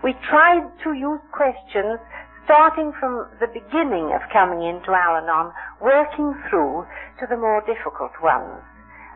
We 0.02 0.14
tried 0.30 0.70
to 0.84 0.92
use 0.92 1.20
questions 1.32 1.98
starting 2.44 2.92
from 3.00 3.26
the 3.40 3.48
beginning 3.48 4.12
of 4.12 4.20
coming 4.32 4.62
into 4.62 4.92
Al-Anon, 4.92 5.52
working 5.80 6.34
through 6.48 6.86
to 7.18 7.26
the 7.28 7.36
more 7.36 7.64
difficult 7.64 8.12
ones 8.22 8.60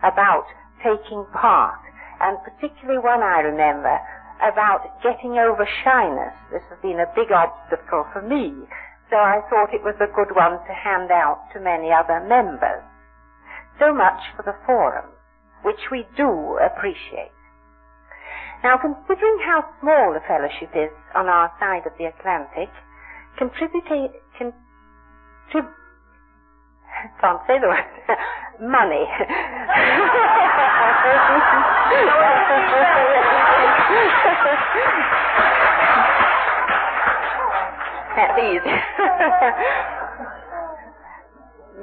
about 0.03 0.47
taking 0.83 1.27
part, 1.35 1.79
and 2.21 2.39
particularly 2.43 2.99
one 2.99 3.21
I 3.21 3.41
remember 3.45 4.01
about 4.41 5.03
getting 5.03 5.37
over 5.37 5.69
shyness. 5.85 6.35
This 6.51 6.63
has 6.71 6.79
been 6.81 7.01
a 7.01 7.13
big 7.15 7.31
obstacle 7.31 8.07
for 8.13 8.23
me, 8.23 8.55
so 9.11 9.17
I 9.17 9.43
thought 9.51 9.75
it 9.75 9.85
was 9.85 9.99
a 10.01 10.15
good 10.15 10.35
one 10.35 10.63
to 10.65 10.73
hand 10.73 11.11
out 11.11 11.51
to 11.53 11.61
many 11.61 11.91
other 11.93 12.25
members. 12.25 12.83
So 13.79 13.93
much 13.93 14.23
for 14.37 14.43
the 14.43 14.57
forum, 14.65 15.11
which 15.63 15.91
we 15.91 16.07
do 16.17 16.59
appreciate. 16.65 17.33
Now, 18.63 18.77
considering 18.77 19.39
how 19.47 19.65
small 19.81 20.13
the 20.13 20.21
fellowship 20.27 20.71
is 20.75 20.91
on 21.15 21.29
our 21.29 21.53
side 21.61 21.87
of 21.87 21.93
the 21.99 22.07
Atlantic, 22.07 22.69
contributing, 23.39 24.11
contrib- 24.35 25.75
can't 27.21 27.41
say 27.47 27.59
the 27.61 27.69
word, 27.69 27.85
money. 28.61 29.07
That's 38.17 38.39
easy. 38.43 39.95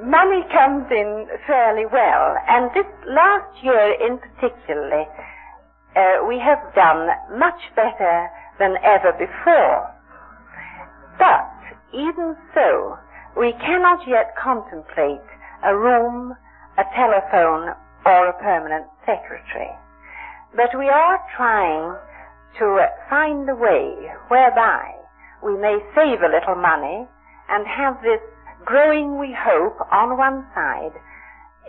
money 0.05 0.45
comes 0.53 0.85
in 0.91 1.27
fairly 1.47 1.85
well, 1.91 2.37
and 2.47 2.69
this 2.73 2.85
last 3.07 3.49
year 3.63 3.97
in 3.99 4.17
particular, 4.17 5.05
uh, 5.95 6.25
we 6.27 6.37
have 6.39 6.61
done 6.75 7.09
much 7.37 7.59
better 7.75 8.29
than 8.59 8.77
ever 8.83 9.11
before. 9.17 9.89
But 11.17 11.49
even 11.93 12.35
so, 12.53 12.97
we 13.37 13.53
cannot 13.53 14.07
yet 14.07 14.35
contemplate 14.41 15.25
a 15.63 15.75
room, 15.75 16.35
a 16.77 16.83
telephone, 16.95 17.73
or 18.05 18.29
a 18.29 18.39
permanent 18.39 18.85
secretary. 19.05 19.73
But 20.55 20.77
we 20.77 20.87
are 20.87 21.19
trying 21.35 21.97
to 22.59 22.87
find 23.09 23.49
a 23.49 23.55
way 23.55 24.11
whereby 24.29 24.93
we 25.43 25.57
may 25.57 25.79
save 25.95 26.21
a 26.21 26.31
little 26.31 26.55
money 26.55 27.07
and 27.49 27.67
have 27.67 28.01
this 28.01 28.21
growing, 28.65 29.19
we 29.19 29.35
hope, 29.37 29.77
on 29.91 30.17
one 30.17 30.45
side 30.53 30.93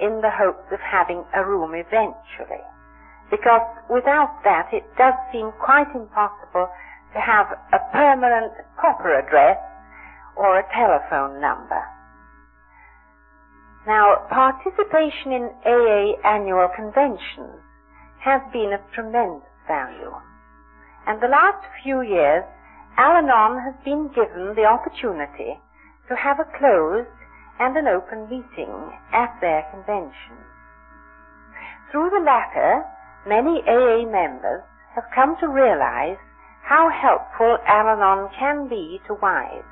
in 0.00 0.20
the 0.20 0.30
hopes 0.30 0.64
of 0.72 0.80
having 0.80 1.24
a 1.34 1.44
room 1.44 1.72
eventually. 1.74 2.64
Because 3.30 3.64
without 3.90 4.40
that 4.44 4.72
it 4.72 4.84
does 4.96 5.14
seem 5.32 5.52
quite 5.60 5.88
impossible 5.94 6.68
to 7.12 7.20
have 7.20 7.46
a 7.72 7.80
permanent 7.92 8.52
proper 8.76 9.18
address 9.18 9.58
or 10.36 10.58
a 10.58 10.68
telephone 10.74 11.40
number. 11.40 11.82
Now, 13.86 14.26
participation 14.28 15.32
in 15.32 15.50
AA 15.64 16.18
annual 16.26 16.68
conventions 16.74 17.62
has 18.20 18.42
been 18.52 18.72
of 18.72 18.80
tremendous 18.92 19.46
value. 19.66 20.12
And 21.06 21.22
the 21.22 21.28
last 21.28 21.64
few 21.82 22.02
years, 22.02 22.42
Al-Anon 22.98 23.62
has 23.62 23.74
been 23.84 24.08
given 24.08 24.54
the 24.56 24.64
opportunity 24.64 25.60
to 26.08 26.14
have 26.16 26.38
a 26.38 26.58
closed 26.58 27.08
and 27.58 27.76
an 27.76 27.86
open 27.88 28.28
meeting 28.28 28.72
at 29.12 29.34
their 29.40 29.66
convention. 29.72 30.36
Through 31.90 32.10
the 32.10 32.24
latter, 32.24 32.84
many 33.26 33.62
AA 33.66 34.04
members 34.04 34.62
have 34.94 35.04
come 35.14 35.36
to 35.40 35.48
realize 35.48 36.18
how 36.62 36.90
helpful 36.90 37.58
Al-Anon 37.66 38.28
can 38.38 38.68
be 38.68 39.00
to 39.06 39.14
wives, 39.14 39.66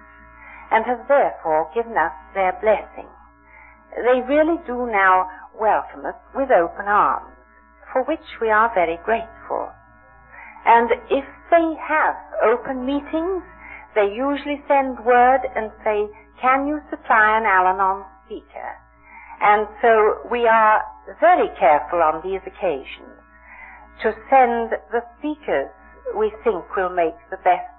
and 0.70 0.84
have 0.86 1.06
therefore 1.08 1.70
given 1.74 1.96
us 1.98 2.12
their 2.34 2.52
blessing. 2.62 3.10
They 3.96 4.22
really 4.26 4.58
do 4.66 4.86
now 4.86 5.28
welcome 5.58 6.06
us 6.06 6.18
with 6.34 6.50
open 6.50 6.86
arms, 6.86 7.34
for 7.92 8.02
which 8.04 8.38
we 8.40 8.50
are 8.50 8.72
very 8.74 8.98
grateful. 9.04 9.70
And 10.66 10.90
if 11.10 11.24
they 11.50 11.74
have 11.82 12.16
open 12.42 12.86
meetings, 12.86 13.42
they 13.94 14.10
usually 14.10 14.62
send 14.66 15.04
word 15.04 15.40
and 15.54 15.70
say, 15.84 16.06
can 16.40 16.66
you 16.66 16.80
supply 16.90 17.38
an 17.38 17.46
Al-Anon 17.46 18.04
speaker? 18.26 18.70
And 19.40 19.66
so 19.82 20.18
we 20.30 20.46
are 20.46 20.82
very 21.20 21.48
careful 21.58 22.02
on 22.02 22.22
these 22.22 22.42
occasions 22.46 23.14
to 24.02 24.12
send 24.30 24.74
the 24.90 25.02
speakers 25.18 25.70
we 26.16 26.32
think 26.42 26.64
will 26.76 26.90
make 26.90 27.16
the 27.30 27.38
best 27.38 27.70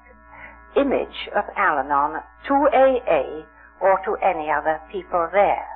image 0.76 1.30
of 1.36 1.44
Al-Anon 1.56 2.22
to 2.48 2.54
AA 2.54 3.44
or 3.82 4.00
to 4.06 4.16
any 4.24 4.50
other 4.50 4.82
people 4.92 5.28
there. 5.32 5.68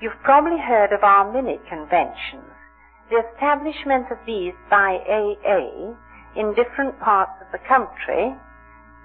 You've 0.00 0.20
probably 0.24 0.58
heard 0.58 0.92
of 0.92 1.04
our 1.04 1.30
mini 1.30 1.58
conventions. 1.68 2.48
The 3.10 3.22
establishment 3.32 4.06
of 4.10 4.18
these 4.26 4.54
by 4.70 4.96
AA 5.04 5.92
in 6.36 6.54
different 6.54 6.98
parts 7.00 7.36
of 7.42 7.52
the 7.52 7.60
country, 7.68 8.34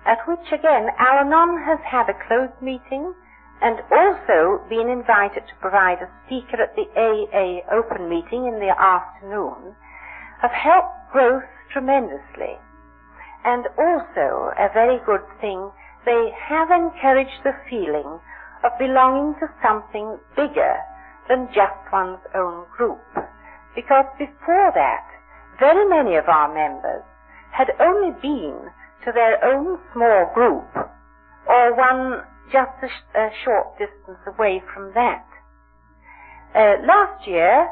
at 0.05 0.27
which 0.27 0.51
again 0.51 0.89
Al-Anon 0.97 1.63
has 1.65 1.79
had 1.83 2.09
a 2.09 2.19
closed 2.27 2.61
meeting 2.61 3.13
and 3.61 3.81
also 3.91 4.61
been 4.69 4.89
invited 4.89 5.43
to 5.47 5.61
provide 5.61 5.97
a 6.01 6.11
speaker 6.25 6.61
at 6.61 6.75
the 6.75 6.87
AA 6.93 7.65
open 7.73 8.09
meeting 8.09 8.45
in 8.45 8.59
the 8.59 8.73
afternoon, 8.77 9.75
have 10.41 10.51
helped 10.51 11.11
growth 11.11 11.43
tremendously. 11.71 12.59
And 13.45 13.65
also, 13.77 14.51
a 14.57 14.69
very 14.73 14.99
good 15.05 15.23
thing, 15.39 15.71
they 16.05 16.31
have 16.37 16.69
encouraged 16.69 17.43
the 17.43 17.55
feeling 17.69 18.19
of 18.63 18.77
belonging 18.77 19.35
to 19.39 19.47
something 19.61 20.17
bigger 20.35 20.77
than 21.29 21.47
just 21.53 21.77
one's 21.91 22.21
own 22.35 22.65
group. 22.75 23.01
Because 23.75 24.05
before 24.17 24.71
that, 24.73 25.05
very 25.59 25.87
many 25.87 26.15
of 26.15 26.27
our 26.27 26.53
members 26.53 27.03
had 27.51 27.71
only 27.79 28.11
been 28.21 28.69
to 29.05 29.11
their 29.13 29.43
own 29.45 29.79
small 29.93 30.31
group, 30.33 30.65
or 31.47 31.75
one 31.77 32.23
just 32.51 32.73
a, 32.83 32.87
sh- 32.87 33.15
a 33.15 33.29
short 33.43 33.77
distance 33.77 34.19
away 34.27 34.61
from 34.73 34.91
that. 34.93 35.25
Uh, 36.53 36.81
last 36.85 37.27
year, 37.27 37.69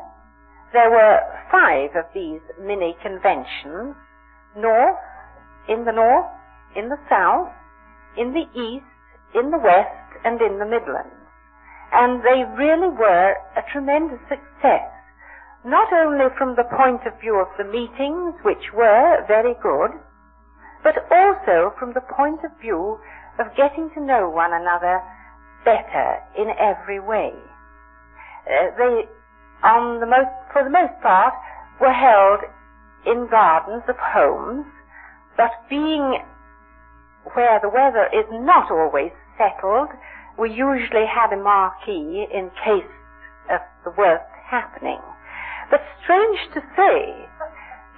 there 0.74 0.90
were 0.90 1.20
five 1.52 1.90
of 1.96 2.06
these 2.14 2.42
mini 2.62 2.96
conventions, 3.02 3.96
north, 4.58 4.98
in 5.70 5.86
the 5.86 5.92
north, 5.92 6.30
in 6.76 6.90
the 6.90 6.98
south, 7.10 7.50
in 8.18 8.34
the 8.34 8.46
east, 8.60 8.86
in 9.34 9.52
the 9.52 9.58
west, 9.58 10.20
and 10.26 10.42
in 10.42 10.60
the 10.60 10.66
Midlands. 10.66 11.14
And 11.94 12.22
they 12.22 12.44
really 12.58 12.90
were 12.90 13.36
a 13.56 13.62
tremendous 13.72 14.20
success, 14.30 14.90
not 15.64 15.94
only 15.94 16.26
from 16.38 16.56
the 16.56 16.66
point 16.76 17.06
of 17.06 17.20
view 17.22 17.38
of 17.38 17.48
the 17.58 17.64
meetings, 17.64 18.34
which 18.44 18.74
were 18.74 19.24
very 19.28 19.54
good, 19.62 19.94
but 20.84 21.08
also 21.10 21.74
from 21.80 21.94
the 21.94 22.02
point 22.02 22.40
of 22.44 22.52
view 22.62 23.00
of 23.40 23.56
getting 23.56 23.90
to 23.96 24.02
know 24.04 24.30
one 24.30 24.54
another 24.54 25.02
better 25.66 26.20
in 26.38 26.52
every 26.60 27.00
way. 27.00 27.32
Uh, 28.46 28.76
they 28.78 29.08
on 29.64 30.02
the 30.02 30.06
most, 30.06 30.30
for 30.52 30.64
the 30.64 30.70
most 30.70 30.94
part, 31.02 31.34
were 31.80 31.94
held 31.94 32.44
in 33.08 33.28
gardens 33.32 33.84
of 33.88 33.96
homes, 33.98 34.66
but 35.38 35.52
being 35.70 36.20
where 37.34 37.60
the 37.64 37.70
weather 37.72 38.08
is 38.12 38.28
not 38.32 38.70
always 38.70 39.12
settled, 39.40 39.90
we 40.38 40.52
usually 40.52 41.08
had 41.08 41.32
a 41.32 41.42
marquee 41.42 42.28
in 42.28 42.52
case 42.64 42.92
of 43.50 43.62
the 43.86 43.92
worst 43.98 44.28
happening. 44.44 45.00
But 45.72 45.82
strange 46.04 46.40
to 46.54 46.62
say, 46.76 47.26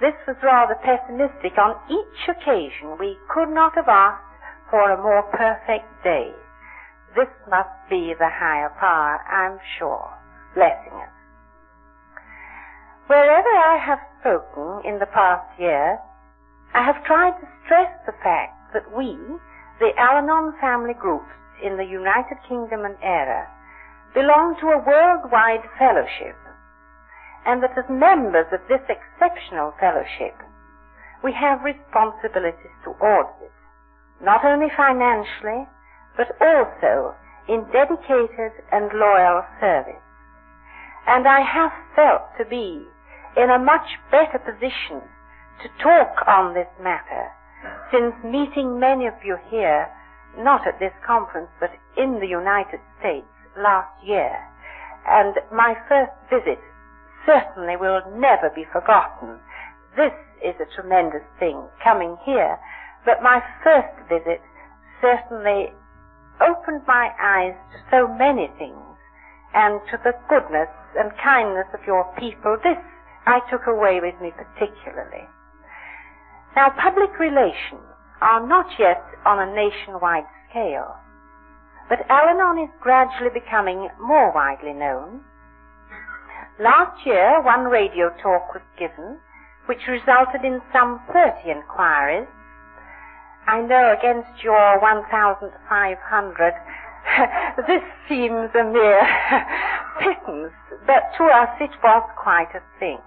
this 0.00 0.14
was 0.26 0.36
rather 0.42 0.76
pessimistic. 0.84 1.56
On 1.58 1.76
each 1.88 2.28
occasion, 2.28 2.98
we 2.98 3.16
could 3.32 3.48
not 3.48 3.74
have 3.74 3.88
asked 3.88 4.24
for 4.70 4.90
a 4.90 5.02
more 5.02 5.22
perfect 5.32 5.88
day. 6.04 6.32
This 7.14 7.32
must 7.48 7.72
be 7.88 8.12
the 8.18 8.28
higher 8.28 8.68
power, 8.78 9.20
I'm 9.24 9.58
sure, 9.78 10.12
blessing 10.54 10.92
us. 10.92 11.12
Wherever 13.06 13.48
I 13.48 13.78
have 13.78 14.00
spoken 14.20 14.84
in 14.84 14.98
the 14.98 15.06
past 15.06 15.46
year, 15.58 15.98
I 16.74 16.82
have 16.82 17.04
tried 17.04 17.38
to 17.40 17.48
stress 17.64 17.88
the 18.04 18.12
fact 18.22 18.74
that 18.74 18.92
we, 18.92 19.16
the 19.78 19.92
Al-Anon 19.96 20.54
family 20.60 20.92
groups 20.92 21.30
in 21.62 21.78
the 21.78 21.86
United 21.86 22.36
Kingdom 22.48 22.84
and 22.84 22.96
Eire, 23.02 23.48
belong 24.12 24.56
to 24.60 24.66
a 24.68 24.84
worldwide 24.84 25.64
fellowship, 25.78 26.36
and 27.46 27.62
that 27.62 27.78
as 27.78 27.88
members 27.88 28.46
of 28.52 28.60
this 28.68 28.82
exceptional 28.90 29.72
fellowship, 29.78 30.34
we 31.22 31.32
have 31.32 31.62
responsibilities 31.62 32.74
towards 32.84 33.30
it, 33.40 33.52
not 34.20 34.44
only 34.44 34.66
financially, 34.76 35.66
but 36.16 36.34
also 36.40 37.14
in 37.48 37.64
dedicated 37.72 38.52
and 38.72 38.90
loyal 38.92 39.42
service. 39.60 40.02
And 41.06 41.26
I 41.28 41.40
have 41.40 41.72
felt 41.94 42.22
to 42.38 42.44
be 42.44 42.82
in 43.36 43.50
a 43.50 43.62
much 43.62 43.86
better 44.10 44.38
position 44.38 45.00
to 45.62 45.68
talk 45.82 46.26
on 46.26 46.52
this 46.54 46.68
matter, 46.82 47.30
since 47.92 48.12
meeting 48.24 48.80
many 48.80 49.06
of 49.06 49.14
you 49.24 49.38
here, 49.48 49.88
not 50.38 50.66
at 50.66 50.80
this 50.80 50.92
conference, 51.06 51.48
but 51.60 51.70
in 51.96 52.18
the 52.20 52.26
United 52.26 52.80
States 52.98 53.26
last 53.56 53.88
year, 54.04 54.36
and 55.08 55.36
my 55.52 55.74
first 55.88 56.12
visit 56.28 56.58
certainly 57.26 57.76
will 57.76 58.00
never 58.16 58.48
be 58.54 58.64
forgotten. 58.72 59.38
This 59.96 60.14
is 60.40 60.54
a 60.62 60.74
tremendous 60.74 61.26
thing, 61.38 61.60
coming 61.82 62.16
here, 62.24 62.58
but 63.04 63.22
my 63.22 63.42
first 63.62 63.92
visit 64.08 64.40
certainly 65.00 65.74
opened 66.40 66.82
my 66.86 67.10
eyes 67.20 67.56
to 67.72 67.78
so 67.90 68.06
many 68.06 68.48
things, 68.58 68.96
and 69.54 69.80
to 69.90 69.98
the 70.04 70.12
goodness 70.28 70.68
and 70.96 71.10
kindness 71.22 71.66
of 71.74 71.80
your 71.86 72.04
people. 72.18 72.56
This 72.62 72.78
I 73.26 73.40
took 73.50 73.66
away 73.66 73.98
with 74.00 74.14
me 74.22 74.30
particularly. 74.30 75.26
Now, 76.54 76.70
public 76.70 77.18
relations 77.18 77.82
are 78.22 78.46
not 78.46 78.66
yet 78.78 79.02
on 79.26 79.40
a 79.40 79.52
nationwide 79.52 80.24
scale, 80.48 80.96
but 81.88 82.06
Al-Anon 82.08 82.64
is 82.64 82.70
gradually 82.80 83.30
becoming 83.34 83.88
more 84.00 84.32
widely 84.32 84.72
known. 84.72 85.24
Last 86.58 87.04
year, 87.04 87.42
one 87.42 87.64
radio 87.64 88.08
talk 88.22 88.54
was 88.54 88.62
given, 88.78 89.18
which 89.66 89.86
resulted 89.86 90.42
in 90.42 90.62
some 90.72 91.02
30 91.12 91.50
inquiries. 91.50 92.26
I 93.46 93.60
know 93.60 93.92
against 93.92 94.42
your 94.42 94.80
1,500, 94.80 95.52
this 97.68 97.82
seems 98.08 98.48
a 98.56 98.64
mere 98.64 99.04
pittance, 100.00 100.54
but 100.86 101.12
to 101.18 101.24
us 101.24 101.50
it 101.60 101.76
was 101.84 102.08
quite 102.16 102.54
a 102.56 102.62
thing. 102.80 103.00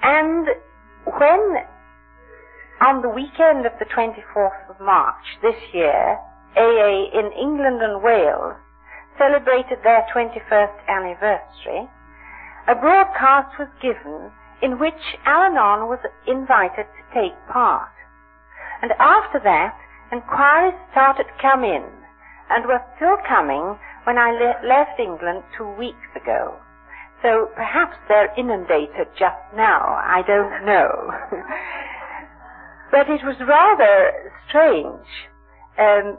And 0.00 0.46
when 1.04 1.64
on 2.80 3.02
the 3.02 3.10
weekend 3.10 3.66
of 3.66 3.72
the 3.80 3.86
24th 3.86 4.70
of 4.70 4.78
March 4.80 5.40
this 5.42 5.74
year, 5.74 6.16
AA 6.56 7.10
in 7.10 7.32
England 7.34 7.82
and 7.82 8.04
Wales 8.04 8.54
celebrated 9.18 9.78
their 9.82 10.06
21st 10.14 10.86
anniversary, 10.88 11.88
a 12.68 12.74
broadcast 12.74 13.58
was 13.58 13.68
given 13.82 14.30
in 14.62 14.78
which 14.78 15.18
Al-Anon 15.24 15.88
was 15.88 16.00
invited 16.26 16.86
to 16.86 17.02
take 17.14 17.34
part. 17.50 17.90
And 18.82 18.92
after 18.98 19.40
that, 19.44 19.76
inquiries 20.12 20.74
started 20.92 21.24
to 21.24 21.42
come 21.42 21.64
in, 21.64 21.84
and 22.50 22.66
were 22.66 22.82
still 22.96 23.16
coming 23.28 23.78
when 24.04 24.18
I 24.18 24.30
le- 24.32 24.66
left 24.66 24.98
England 24.98 25.42
two 25.56 25.68
weeks 25.76 26.08
ago. 26.16 26.56
So 27.22 27.50
perhaps 27.54 27.96
they're 28.08 28.32
inundated 28.38 29.08
just 29.18 29.42
now. 29.54 30.00
I 30.00 30.22
don't 30.26 30.64
know. 30.64 31.10
but 32.92 33.10
it 33.10 33.24
was 33.24 33.36
rather 33.46 34.32
strange. 34.48 35.06
Um, 35.78 36.18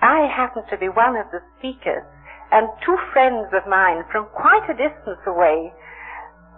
I 0.00 0.28
happened 0.34 0.66
to 0.70 0.78
be 0.78 0.88
one 0.88 1.16
of 1.16 1.26
the 1.32 1.40
speakers, 1.58 2.04
and 2.52 2.68
two 2.84 2.96
friends 3.12 3.48
of 3.52 3.68
mine 3.68 4.04
from 4.10 4.26
quite 4.34 4.64
a 4.70 4.74
distance 4.74 5.20
away 5.26 5.72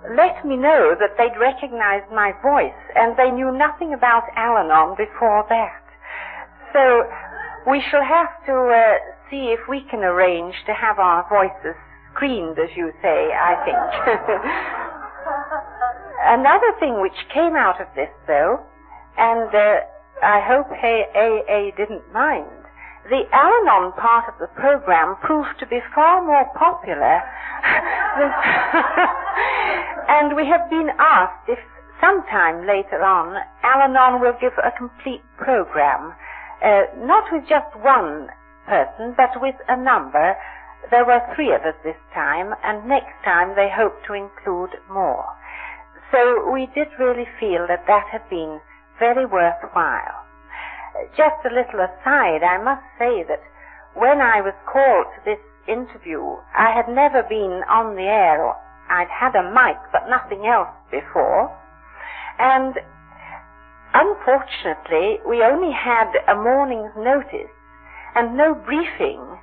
let 0.06 0.46
me 0.46 0.54
know 0.56 0.94
that 0.94 1.18
they'd 1.18 1.36
recognized 1.40 2.06
my 2.12 2.30
voice, 2.42 2.78
and 2.94 3.16
they 3.18 3.30
knew 3.30 3.50
nothing 3.50 3.92
about 3.92 4.22
Al-Anon 4.36 4.94
before 4.96 5.44
that. 5.48 5.82
So 6.72 7.04
we 7.70 7.82
shall 7.90 8.04
have 8.04 8.28
to 8.46 8.54
uh, 8.54 8.98
see 9.30 9.50
if 9.50 9.66
we 9.68 9.80
can 9.90 10.04
arrange 10.04 10.54
to 10.66 10.74
have 10.74 10.98
our 10.98 11.26
voices 11.28 11.74
screened, 12.14 12.58
as 12.58 12.70
you 12.76 12.92
say, 13.02 13.32
I 13.34 13.54
think. 13.66 13.78
Another 16.38 16.72
thing 16.78 17.00
which 17.00 17.18
came 17.34 17.56
out 17.56 17.80
of 17.80 17.88
this, 17.96 18.10
though, 18.26 18.60
and 19.18 19.54
uh, 19.54 19.80
I 20.22 20.40
hope 20.46 20.70
AA 20.70 21.70
didn't 21.76 22.12
mind, 22.12 22.46
the 23.08 23.24
Al-Anon 23.32 23.92
part 23.96 24.28
of 24.28 24.38
the 24.38 24.48
program 24.54 25.16
proved 25.22 25.58
to 25.60 25.66
be 25.66 25.80
far 25.94 26.24
more 26.24 26.44
popular. 26.56 27.22
and 30.08 30.36
we 30.36 30.46
have 30.46 30.68
been 30.70 30.90
asked 30.98 31.48
if 31.48 31.58
sometime 32.00 32.66
later 32.66 33.02
on 33.02 33.36
Al-Anon 33.62 34.20
will 34.20 34.34
give 34.40 34.52
a 34.58 34.70
complete 34.76 35.22
program, 35.36 36.14
uh, 36.62 36.82
not 37.04 37.24
with 37.32 37.48
just 37.48 37.74
one 37.80 38.28
person, 38.66 39.14
but 39.16 39.40
with 39.40 39.56
a 39.68 39.76
number 39.76 40.36
there 40.90 41.04
were 41.04 41.20
three 41.34 41.52
of 41.52 41.62
us 41.62 41.74
this 41.84 41.98
time, 42.14 42.54
and 42.64 42.88
next 42.88 43.12
time 43.24 43.54
they 43.54 43.68
hope 43.68 44.04
to 44.06 44.14
include 44.14 44.70
more. 44.90 45.26
So 46.10 46.50
we 46.50 46.66
did 46.74 46.88
really 46.98 47.26
feel 47.38 47.66
that 47.68 47.84
that 47.86 48.06
had 48.10 48.28
been 48.30 48.60
very 48.98 49.26
worthwhile. 49.26 50.17
Just 51.16 51.44
a 51.44 51.54
little 51.54 51.80
aside, 51.80 52.42
I 52.42 52.62
must 52.62 52.82
say 52.98 53.24
that 53.28 53.42
when 53.94 54.20
I 54.20 54.40
was 54.40 54.54
called 54.66 55.06
to 55.14 55.20
this 55.24 55.42
interview, 55.66 56.36
I 56.56 56.72
had 56.74 56.88
never 56.88 57.22
been 57.22 57.62
on 57.68 57.96
the 57.96 58.08
air. 58.08 58.42
Or 58.42 58.56
I'd 58.88 59.08
had 59.08 59.34
a 59.34 59.50
mic, 59.50 59.78
but 59.92 60.08
nothing 60.08 60.46
else 60.46 60.72
before. 60.90 61.50
And 62.38 62.74
unfortunately, 63.94 65.20
we 65.28 65.42
only 65.42 65.72
had 65.72 66.12
a 66.26 66.34
morning's 66.34 66.94
notice 66.96 67.52
and 68.14 68.36
no 68.36 68.54
briefing 68.54 69.38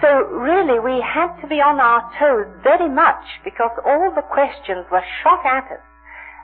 so 0.00 0.24
really 0.32 0.80
we 0.80 1.04
had 1.04 1.36
to 1.42 1.46
be 1.46 1.60
on 1.60 1.78
our 1.78 2.00
toes 2.16 2.48
very 2.64 2.88
much 2.88 3.20
because 3.44 3.70
all 3.84 4.10
the 4.14 4.24
questions 4.24 4.86
were 4.90 5.04
shot 5.22 5.44
at 5.44 5.68
us. 5.68 5.84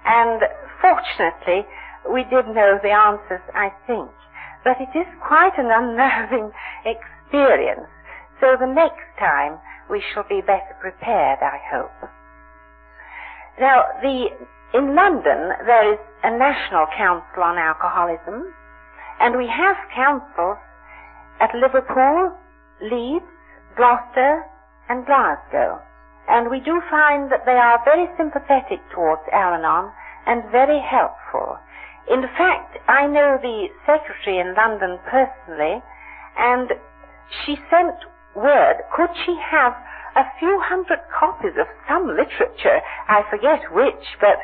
And 0.05 0.43
fortunately, 0.81 1.65
we 2.05 2.25
did 2.25 2.53
know 2.53 2.79
the 2.83 2.93
answers, 2.93 3.41
I 3.55 3.73
think. 3.87 4.11
But 4.67 4.83
it 4.83 4.91
is 4.99 5.07
quite 5.23 5.55
an 5.59 5.71
unnerving 5.71 6.51
experience. 6.83 7.87
So 8.41 8.57
the 8.59 8.67
next 8.67 9.07
time 9.17 9.63
we 9.89 10.03
shall 10.11 10.27
be 10.29 10.41
better 10.41 10.75
prepared, 10.81 11.39
I 11.39 11.63
hope. 11.71 12.11
Now, 13.61 13.87
the, 14.03 14.27
in 14.75 14.97
London 14.97 15.55
there 15.65 15.95
is 15.95 16.01
a 16.25 16.37
National 16.37 16.87
Council 16.99 17.45
on 17.47 17.57
Alcoholism, 17.57 18.53
and 19.21 19.39
we 19.39 19.47
have 19.47 19.77
councils 19.95 20.59
at 21.39 21.55
Liverpool, 21.55 22.35
Leeds, 22.83 23.25
Gloucester, 23.77 24.43
and 24.89 25.07
Glasgow. 25.07 25.79
And 26.29 26.51
we 26.51 26.59
do 26.59 26.83
find 26.91 27.31
that 27.31 27.47
they 27.47 27.55
are 27.55 27.79
very 27.85 28.11
sympathetic 28.19 28.83
towards 28.93 29.23
Al-Anon 29.33 29.93
and 30.27 30.43
very 30.51 30.83
helpful. 30.83 31.57
In 32.11 32.23
fact, 32.39 32.79
I 32.89 33.07
know 33.07 33.39
the 33.41 33.69
secretary 33.85 34.39
in 34.39 34.55
London 34.55 34.99
personally, 35.11 35.83
and 36.39 36.71
she 37.45 37.59
sent 37.69 37.97
word, 38.35 38.77
could 38.95 39.11
she 39.25 39.37
have 39.51 39.75
a 40.15 40.25
few 40.39 40.61
hundred 40.63 41.01
copies 41.13 41.59
of 41.59 41.67
some 41.89 42.09
literature, 42.09 42.81
I 43.09 43.23
forget 43.29 43.73
which, 43.73 44.17
but 44.21 44.39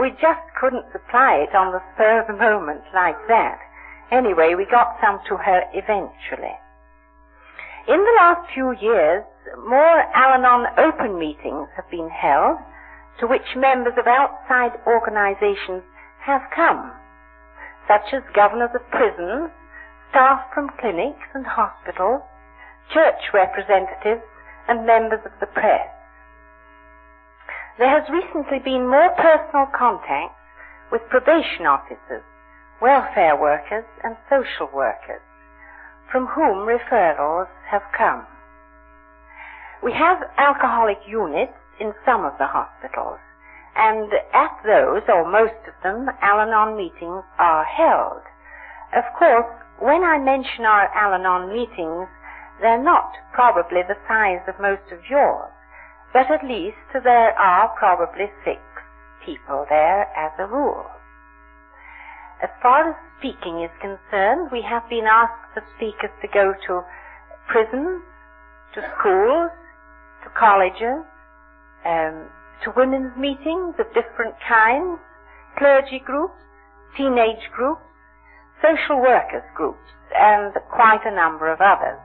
we 0.00 0.10
just 0.10 0.40
couldn't 0.58 0.90
supply 0.90 1.46
it 1.46 1.54
on 1.54 1.72
the 1.72 1.82
spur 1.92 2.20
of 2.22 2.26
the 2.26 2.32
moment 2.32 2.82
like 2.94 3.18
that. 3.28 3.58
Anyway, 4.10 4.54
we 4.56 4.64
got 4.64 4.96
some 5.00 5.20
to 5.28 5.36
her 5.36 5.62
eventually. 5.74 6.56
In 7.88 7.98
the 7.98 8.16
last 8.18 8.48
few 8.54 8.72
years, 8.80 9.24
more 9.66 10.02
Al-Anon 10.14 10.66
open 10.78 11.18
meetings 11.18 11.68
have 11.76 11.90
been 11.90 12.08
held 12.08 12.58
to 13.20 13.26
which 13.26 13.56
members 13.56 13.94
of 13.98 14.06
outside 14.06 14.72
organizations 14.86 15.82
have 16.24 16.42
come, 16.54 16.92
such 17.88 18.12
as 18.12 18.22
governors 18.34 18.70
of 18.74 18.82
prisons, 18.90 19.50
staff 20.10 20.40
from 20.54 20.70
clinics 20.80 21.26
and 21.34 21.46
hospitals, 21.46 22.22
church 22.92 23.32
representatives, 23.32 24.22
and 24.68 24.86
members 24.86 25.20
of 25.24 25.32
the 25.40 25.46
press. 25.46 25.88
There 27.78 27.88
has 27.88 28.08
recently 28.10 28.58
been 28.58 28.86
more 28.86 29.10
personal 29.16 29.66
contact 29.72 30.36
with 30.92 31.02
probation 31.08 31.66
officers, 31.66 32.22
welfare 32.80 33.34
workers, 33.34 33.84
and 34.04 34.16
social 34.28 34.68
workers 34.72 35.22
from 36.12 36.26
whom 36.26 36.68
referrals 36.68 37.48
have 37.70 37.82
come. 37.96 38.26
We 39.82 39.92
have 39.92 40.18
alcoholic 40.36 40.98
units 41.08 41.56
in 41.80 41.94
some 42.04 42.24
of 42.24 42.36
the 42.38 42.46
hospitals, 42.46 43.18
and 43.76 44.12
at 44.32 44.52
those, 44.64 45.02
or 45.08 45.24
most 45.30 45.58
of 45.66 45.74
them, 45.82 46.08
Al-Anon 46.20 46.76
meetings 46.76 47.24
are 47.38 47.64
held. 47.64 48.22
Of 48.94 49.04
course, 49.18 49.48
when 49.80 50.04
I 50.04 50.18
mention 50.18 50.64
our 50.64 50.92
Al-Anon 50.94 51.48
meetings, 51.48 52.08
they're 52.60 52.82
not 52.82 53.12
probably 53.32 53.82
the 53.82 53.96
size 54.06 54.44
of 54.46 54.60
most 54.60 54.92
of 54.92 55.00
yours, 55.08 55.50
but 56.12 56.30
at 56.30 56.44
least 56.44 56.76
there 56.92 57.32
are 57.38 57.68
probably 57.78 58.30
six 58.44 58.60
people 59.24 59.66
there 59.68 60.02
as 60.16 60.32
a 60.38 60.46
rule. 60.46 60.86
As 62.42 62.50
far 62.60 62.90
as 62.90 62.96
speaking 63.18 63.62
is 63.62 63.70
concerned, 63.80 64.50
we 64.52 64.62
have 64.62 64.88
been 64.90 65.06
asked 65.06 65.54
for 65.54 65.64
speakers 65.76 66.10
to 66.20 66.28
go 66.28 66.52
to 66.66 66.82
prisons, 67.48 68.02
to 68.74 68.82
schools, 68.98 69.50
to 70.24 70.30
colleges, 70.38 71.06
um, 71.84 72.28
to 72.64 72.72
women's 72.76 73.16
meetings 73.16 73.74
of 73.78 73.86
different 73.94 74.34
kinds, 74.46 74.98
clergy 75.58 75.98
groups, 75.98 76.38
teenage 76.96 77.50
groups, 77.54 77.82
social 78.62 79.00
workers 79.00 79.44
groups, 79.54 79.82
and 80.14 80.54
quite 80.70 81.02
a 81.04 81.14
number 81.14 81.50
of 81.50 81.60
others. 81.60 81.98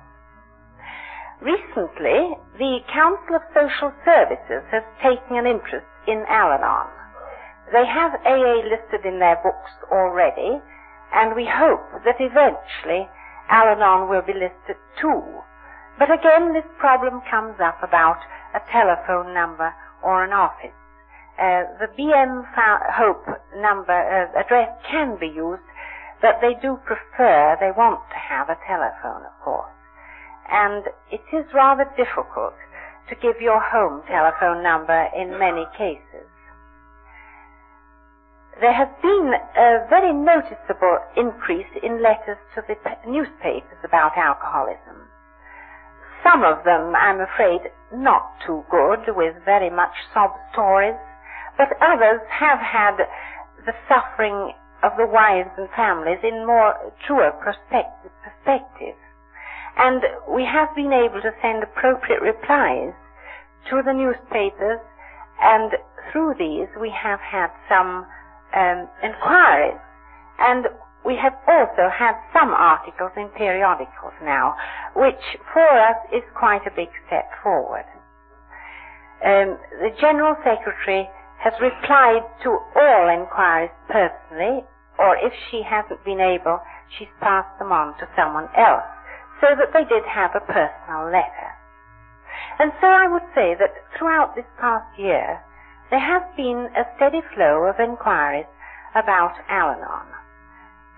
Recently, 1.41 2.34
the 2.58 2.80
Council 2.91 3.36
of 3.38 3.46
Social 3.54 3.93
Services 4.04 4.65
has 4.72 4.82
taken 5.04 5.38
an 5.38 5.46
interest 5.46 5.86
in 6.08 6.26
Al-Anon. 6.28 6.89
They 7.72 7.86
have 7.86 8.17
AA 8.26 8.65
listed 8.65 9.06
in 9.06 9.20
their 9.20 9.38
books 9.43 9.70
already, 9.91 10.58
and 11.13 11.36
we 11.36 11.46
hope 11.46 11.86
that 12.06 12.17
eventually 12.20 13.08
Al-Anon 13.50 14.10
will 14.10 14.24
be 14.24 14.34
listed 14.34 14.82
too. 15.00 15.22
But 16.00 16.10
again, 16.10 16.54
this 16.54 16.65
problem 16.80 17.22
comes 17.30 17.60
up 17.62 17.84
about 17.84 18.17
a 18.56 18.62
telephone 18.72 19.34
number 19.34 19.74
or 20.03 20.23
an 20.23 20.33
office. 20.33 20.75
Uh, 21.38 21.69
the 21.79 21.88
BM 21.93 22.43
Hope 22.97 23.25
number 23.57 23.93
uh, 23.93 24.39
address 24.39 24.69
can 24.89 25.17
be 25.19 25.27
used, 25.27 25.62
but 26.21 26.41
they 26.41 26.55
do 26.62 26.79
prefer, 26.86 27.57
they 27.60 27.71
want 27.71 28.01
to 28.10 28.17
have 28.17 28.49
a 28.49 28.57
telephone, 28.65 29.21
of 29.21 29.33
course. 29.43 29.69
And 30.49 30.86
it 31.12 31.21
is 31.31 31.45
rather 31.53 31.86
difficult 31.95 32.55
to 33.10 33.15
give 33.15 33.39
your 33.39 33.62
home 33.62 34.01
telephone 34.07 34.63
number 34.63 35.07
in 35.15 35.38
many 35.38 35.65
cases. 35.77 36.27
There 38.60 38.73
has 38.73 38.89
been 39.03 39.33
a 39.55 39.86
very 39.89 40.12
noticeable 40.13 40.97
increase 41.15 41.69
in 41.83 42.01
letters 42.01 42.38
to 42.55 42.63
the 42.67 42.75
newspapers 43.05 43.77
about 43.83 44.17
alcoholism. 44.17 45.07
Some 46.23 46.43
of 46.43 46.63
them, 46.63 46.95
I'm 46.95 47.21
afraid, 47.21 47.62
not 47.93 48.39
too 48.45 48.63
good, 48.69 49.15
with 49.15 49.36
very 49.45 49.69
much 49.69 49.93
sob 50.13 50.32
stories, 50.51 50.95
but 51.58 51.69
others 51.82 52.21
have 52.30 52.60
had 52.60 52.97
the 53.65 53.73
suffering 53.88 54.53
of 54.84 54.91
the 54.97 55.08
wives 55.08 55.49
and 55.58 55.69
families 55.75 56.19
in 56.23 56.45
more 56.45 56.75
truer 57.06 57.32
perspective. 57.32 58.95
And 59.77 60.01
we 60.30 60.45
have 60.45 60.73
been 60.75 60.93
able 60.93 61.21
to 61.21 61.32
send 61.41 61.63
appropriate 61.63 62.21
replies 62.21 62.93
to 63.69 63.82
the 63.86 63.93
newspapers, 63.93 64.80
and 65.41 65.71
through 66.12 66.36
these 66.39 66.67
we 66.80 66.89
have 66.89 67.19
had 67.19 67.49
some 67.69 68.06
um, 68.56 68.88
inquiries. 69.03 69.77
And 70.39 70.67
we 71.08 71.15
have 71.15 71.39
also 71.48 71.88
had 71.88 72.20
some 72.36 72.52
articles 72.52 73.15
in 73.15 73.30
periodicals 73.30 74.12
now, 74.22 74.54
which 74.93 75.39
for 75.54 75.63
us 75.63 75.96
is 76.12 76.24
quite 76.36 76.67
a 76.67 76.76
big 76.76 76.91
step 77.08 77.32
forward. 77.41 77.88
Um, 79.24 79.56
the 79.80 79.96
General 80.02 80.36
Secretary 80.43 81.08
has 81.39 81.54
replied 81.63 82.28
to 82.43 82.60
all 82.76 83.08
inquiries 83.08 83.72
personally, 83.88 84.67
or 85.00 85.15
if 85.24 85.32
she 85.50 85.63
hasn't 85.63 86.04
been 86.04 86.20
able, 86.20 86.60
she's 87.00 87.08
passed 87.22 87.58
them 87.58 87.72
on 87.72 87.98
to 88.00 88.10
someone 88.20 88.52
else, 88.58 88.91
so 89.39 89.56
that 89.56 89.72
they 89.72 89.88
did 89.88 90.04
have 90.04 90.36
a 90.36 90.43
personal 90.43 91.08
letter. 91.08 91.50
And 92.60 92.74
so 92.82 92.88
I 92.88 93.08
would 93.08 93.26
say 93.34 93.56
that 93.56 93.80
throughout 93.98 94.36
this 94.36 94.50
past 94.60 94.91
year, 95.00 95.39
there 95.89 96.04
has 96.04 96.24
been 96.36 96.67
a 96.76 96.84
steady 96.98 97.22
flow 97.34 97.63
of 97.63 97.80
inquiries 97.80 98.52
about 98.93 99.39
Al-Anon. 99.48 100.16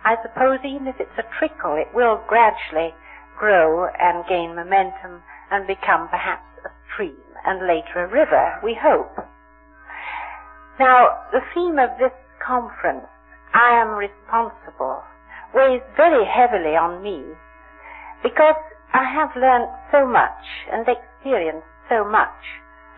I 0.03 0.15
suppose 0.23 0.59
even 0.63 0.87
if 0.87 0.95
it's 0.99 1.17
a 1.17 1.27
trickle, 1.37 1.75
it 1.75 1.93
will 1.93 2.23
gradually 2.27 2.93
grow 3.37 3.87
and 3.99 4.27
gain 4.27 4.55
momentum 4.55 5.23
and 5.51 5.67
become 5.67 6.07
perhaps 6.09 6.45
a 6.65 6.69
stream 6.91 7.15
and 7.45 7.67
later 7.67 8.03
a 8.03 8.07
river, 8.07 8.59
we 8.63 8.75
hope. 8.75 9.15
Now, 10.79 11.27
the 11.31 11.41
theme 11.53 11.79
of 11.79 11.97
this 11.99 12.15
conference, 12.45 13.07
I 13.53 13.79
am 13.79 13.95
responsible, 13.95 15.03
weighs 15.53 15.81
very 15.97 16.25
heavily 16.25 16.75
on 16.75 17.03
me 17.03 17.23
because 18.23 18.59
I 18.93 19.03
have 19.03 19.35
learned 19.35 19.69
so 19.91 20.07
much 20.07 20.43
and 20.71 20.87
experienced 20.87 21.67
so 21.89 22.03
much 22.03 22.43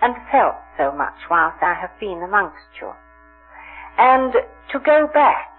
and 0.01 0.15
felt 0.31 0.55
so 0.77 0.91
much 0.91 1.29
whilst 1.29 1.61
I 1.61 1.73
have 1.73 1.91
been 1.99 2.21
amongst 2.23 2.69
you. 2.79 2.91
And 3.97 4.33
to 4.71 4.79
go 4.79 5.07
back 5.13 5.51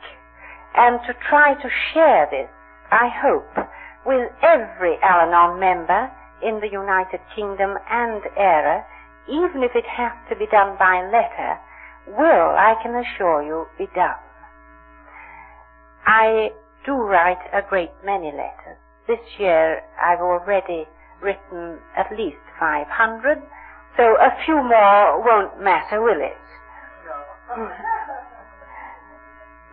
and 0.74 1.00
to 1.06 1.14
try 1.28 1.54
to 1.54 1.68
share 1.92 2.28
this, 2.30 2.48
I 2.90 3.08
hope, 3.08 3.68
with 4.06 4.30
every 4.42 4.96
Al-Anon 5.02 5.60
member 5.60 6.10
in 6.42 6.60
the 6.60 6.68
United 6.70 7.20
Kingdom 7.34 7.76
and 7.90 8.22
Eire, 8.36 8.84
even 9.28 9.62
if 9.62 9.72
it 9.74 9.84
has 9.86 10.12
to 10.28 10.36
be 10.36 10.46
done 10.46 10.76
by 10.78 11.02
letter, 11.06 11.58
will, 12.18 12.56
I 12.58 12.74
can 12.82 12.94
assure 12.96 13.42
you, 13.42 13.66
be 13.78 13.86
done. 13.94 14.18
I 16.04 16.50
do 16.84 16.94
write 16.94 17.38
a 17.52 17.62
great 17.62 17.92
many 18.04 18.32
letters. 18.32 18.78
This 19.06 19.20
year 19.38 19.82
I've 20.02 20.20
already 20.20 20.86
written 21.20 21.78
at 21.96 22.10
least 22.16 22.42
500, 22.58 23.38
so 23.96 24.02
a 24.02 24.30
few 24.44 24.56
more 24.56 25.22
won't 25.22 25.62
matter, 25.62 26.02
will 26.02 26.20
it? 26.20 26.36
No. 27.56 27.70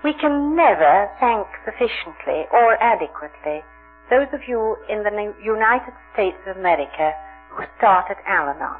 we 0.04 0.14
can 0.14 0.56
never 0.56 1.12
thank 1.20 1.48
sufficiently 1.66 2.48
or 2.52 2.82
adequately 2.82 3.64
those 4.10 4.28
of 4.34 4.42
you 4.48 4.78
in 4.90 5.04
the 5.04 5.34
United 5.44 5.94
States 6.14 6.38
of 6.48 6.58
America 6.58 7.14
who 7.52 7.64
started 7.78 8.18
Al-Anon 8.26 8.80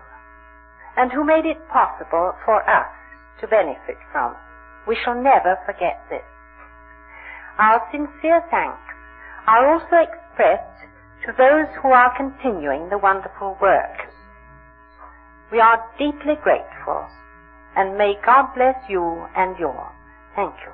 and 0.98 1.12
who 1.12 1.24
made 1.24 1.46
it 1.46 1.60
possible 1.70 2.34
for 2.46 2.64
us 2.70 2.88
to 3.42 3.48
benefit 3.48 3.98
from. 4.12 4.36
We 4.88 4.98
shall 5.04 5.16
never 5.16 5.60
forget 5.66 6.02
this. 6.10 6.26
Our 7.60 7.84
sincere 7.92 8.42
thanks 8.50 8.80
are 9.46 9.74
also 9.74 10.00
expressed 10.00 10.88
to 11.26 11.34
those 11.38 11.68
who 11.82 11.90
are 11.90 12.16
continuing 12.16 12.90
the 12.90 12.98
wonderful 12.98 13.58
work. 13.62 14.08
We 15.52 15.60
are 15.60 15.84
deeply 15.98 16.36
grateful 16.42 17.08
and 17.76 17.98
may 17.98 18.16
God 18.26 18.56
bless 18.56 18.78
you 18.90 19.28
and 19.36 19.60
yours. 19.60 19.99
Thank 20.36 20.54
you. 20.66 20.72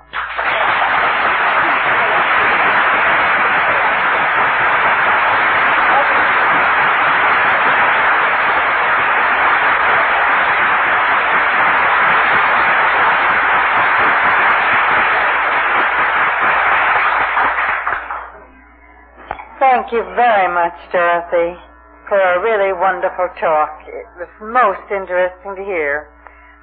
Thank 19.59 19.91
you 19.91 20.03
very 20.15 20.53
much, 20.53 20.73
Dorothy, 20.91 21.59
for 22.07 22.17
a 22.17 22.41
really 22.41 22.71
wonderful 22.73 23.29
talk. 23.39 23.81
It 23.87 24.05
was 24.17 24.29
most 24.41 24.91
interesting 24.91 25.55
to 25.55 25.63
hear 25.63 26.07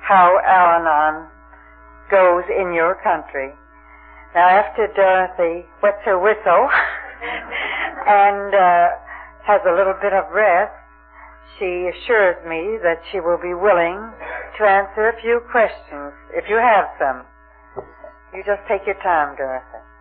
how 0.01 0.39
Al-Anon 0.45 1.29
goes 2.13 2.45
in 2.53 2.77
your 2.77 3.01
country. 3.01 3.49
Now, 4.37 4.45
after 4.45 4.87
Dorothy 4.93 5.65
wets 5.83 6.05
her 6.05 6.21
whistle 6.21 6.69
and 8.07 8.53
uh, 8.53 8.89
has 9.49 9.65
a 9.65 9.73
little 9.73 9.97
bit 9.97 10.13
of 10.13 10.29
rest, 10.31 10.77
she 11.59 11.89
assures 11.89 12.37
me 12.45 12.77
that 12.85 13.01
she 13.11 13.21
will 13.21 13.41
be 13.41 13.57
willing 13.57 13.97
to 14.59 14.63
answer 14.65 15.09
a 15.09 15.21
few 15.25 15.41
questions, 15.51 16.13
if 16.37 16.45
you 16.49 16.57
have 16.57 16.85
some. 17.01 17.25
You 18.37 18.45
just 18.45 18.61
take 18.69 18.85
your 18.87 19.01
time, 19.01 19.37
Dorothy. 19.37 19.92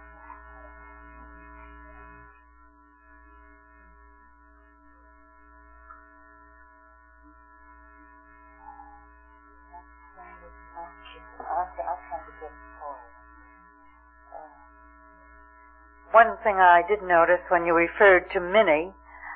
One 16.11 16.37
thing 16.43 16.55
I 16.55 16.81
did 16.87 17.01
notice 17.03 17.41
when 17.49 17.65
you 17.65 17.73
referred 17.73 18.29
to 18.33 18.39
Minnie, 18.39 18.93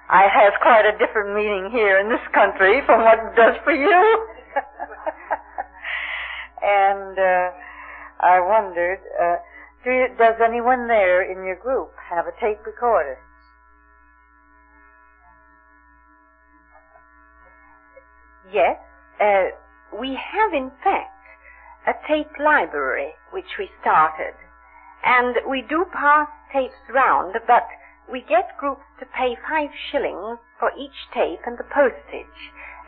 I 0.09 0.27
has 0.27 0.53
quite 0.61 0.85
a 0.85 0.97
different 0.97 1.35
meaning 1.35 1.69
here 1.71 1.99
in 1.99 2.09
this 2.09 2.21
country 2.33 2.81
from 2.85 3.01
what 3.01 3.19
it 3.19 3.35
does 3.35 3.55
for 3.63 3.71
you. 3.71 3.89
and 6.61 7.17
uh, 7.17 7.51
I 8.19 8.39
wondered, 8.39 8.99
uh, 9.19 9.37
do 9.83 9.91
you, 9.91 10.07
does 10.17 10.35
anyone 10.43 10.87
there 10.87 11.23
in 11.23 11.43
your 11.45 11.55
group 11.55 11.91
have 11.97 12.27
a 12.27 12.31
tape 12.39 12.63
recorder? 12.65 13.17
Yes, 18.53 18.77
uh, 19.19 19.45
we 19.99 20.13
have 20.13 20.53
in 20.53 20.69
fact 20.83 21.11
a 21.87 21.93
tape 22.07 22.31
library 22.39 23.13
which 23.31 23.57
we 23.57 23.69
started 23.81 24.35
and 25.05 25.37
we 25.47 25.61
do 25.61 25.85
pass 25.93 26.27
tapes 26.55 26.79
round, 26.93 27.35
but 27.45 27.67
we 28.09 28.21
get 28.21 28.55
groups 28.57 28.87
to 28.99 29.05
pay 29.11 29.35
five 29.43 29.69
shillings 29.91 30.39
for 30.59 30.71
each 30.79 30.95
tape 31.13 31.43
and 31.45 31.57
the 31.57 31.67
postage, 31.67 32.39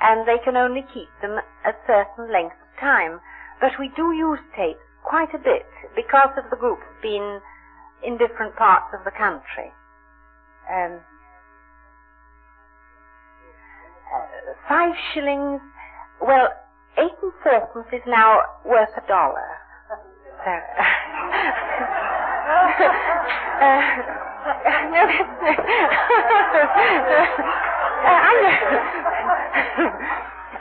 and 0.01 0.27
they 0.27 0.39
can 0.43 0.55
only 0.55 0.85
keep 0.93 1.09
them 1.21 1.35
a 1.65 1.73
certain 1.85 2.31
length 2.31 2.55
of 2.55 2.79
time, 2.79 3.19
but 3.59 3.71
we 3.77 3.91
do 3.95 4.13
use 4.13 4.39
tapes 4.55 4.79
quite 5.03 5.33
a 5.35 5.37
bit 5.43 5.67
because 5.95 6.31
of 6.37 6.49
the 6.49 6.55
groups 6.55 6.87
being 7.01 7.41
in 8.05 8.17
different 8.17 8.55
parts 8.55 8.93
of 8.93 9.03
the 9.03 9.11
country. 9.11 9.73
Um, 10.71 10.99
uh, 14.13 14.53
five 14.69 14.93
shillings, 15.13 15.59
well, 16.21 16.47
eight 16.97 17.17
and 17.21 17.33
fourpence 17.43 17.87
is 17.91 18.03
now 18.07 18.39
worth 18.65 18.95
a 18.95 19.07
dollar. 19.07 19.49
So, 20.45 20.51
no, 22.47 22.55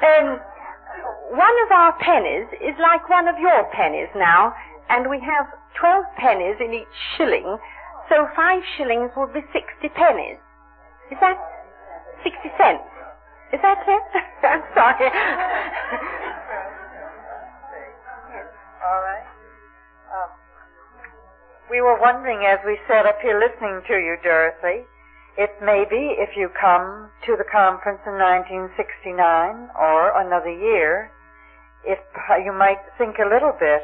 um, 0.03 0.41
one 1.31 1.55
of 1.65 1.71
our 1.71 1.95
pennies 2.01 2.49
is 2.61 2.75
like 2.83 3.09
one 3.09 3.29
of 3.29 3.39
your 3.39 3.63
pennies 3.73 4.09
now, 4.17 4.53
and 4.89 5.09
we 5.09 5.21
have 5.21 5.47
twelve 5.79 6.05
pennies 6.19 6.57
in 6.61 6.75
each 6.75 6.89
shilling, 7.17 7.57
so 8.09 8.27
five 8.35 8.63
shillings 8.77 9.13
would 9.17 9.33
be 9.33 9.43
sixty 9.53 9.89
pennies. 9.95 10.39
Is 11.13 11.19
that 11.21 11.39
sixty 12.25 12.51
cents? 12.59 12.83
Is 13.53 13.61
that 13.63 13.79
it? 13.87 14.03
I'm 14.43 14.63
sorry. 14.75 15.07
All 18.87 19.03
right. 19.03 19.16
We 21.71 21.81
were 21.81 21.99
wondering 21.99 22.47
as 22.47 22.63
we 22.65 22.79
sat 22.87 23.07
up 23.07 23.19
here 23.21 23.43
listening 23.43 23.83
to 23.89 23.99
you, 23.99 24.17
Dorothy, 24.23 24.87
if 25.37 25.51
maybe 25.61 26.15
if 26.15 26.37
you 26.37 26.49
come 26.49 27.11
to 27.27 27.35
the 27.35 27.45
conference 27.45 27.99
in 28.07 28.15
1969 28.15 29.75
or 29.75 30.15
another 30.15 30.55
year, 30.55 31.11
if 31.83 31.99
you 32.45 32.53
might 32.53 32.79
think 32.99 33.19
a 33.19 33.27
little 33.27 33.53
bit 33.59 33.83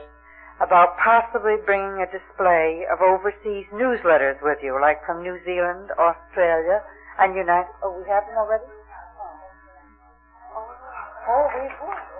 about 0.62 0.94
possibly 1.02 1.58
bringing 1.66 1.98
a 1.98 2.06
display 2.06 2.86
of 2.86 3.02
overseas 3.02 3.66
newsletters 3.74 4.38
with 4.42 4.62
you, 4.62 4.78
like 4.80 5.04
from 5.04 5.22
New 5.22 5.42
Zealand, 5.44 5.90
Australia, 5.98 6.86
and 7.18 7.34
United. 7.34 7.74
Oh, 7.82 7.98
we 7.98 8.06
have 8.08 8.22
them 8.30 8.38
already. 8.38 8.70
Oh, 11.26 11.50
we 11.58 11.66
have. 11.66 12.11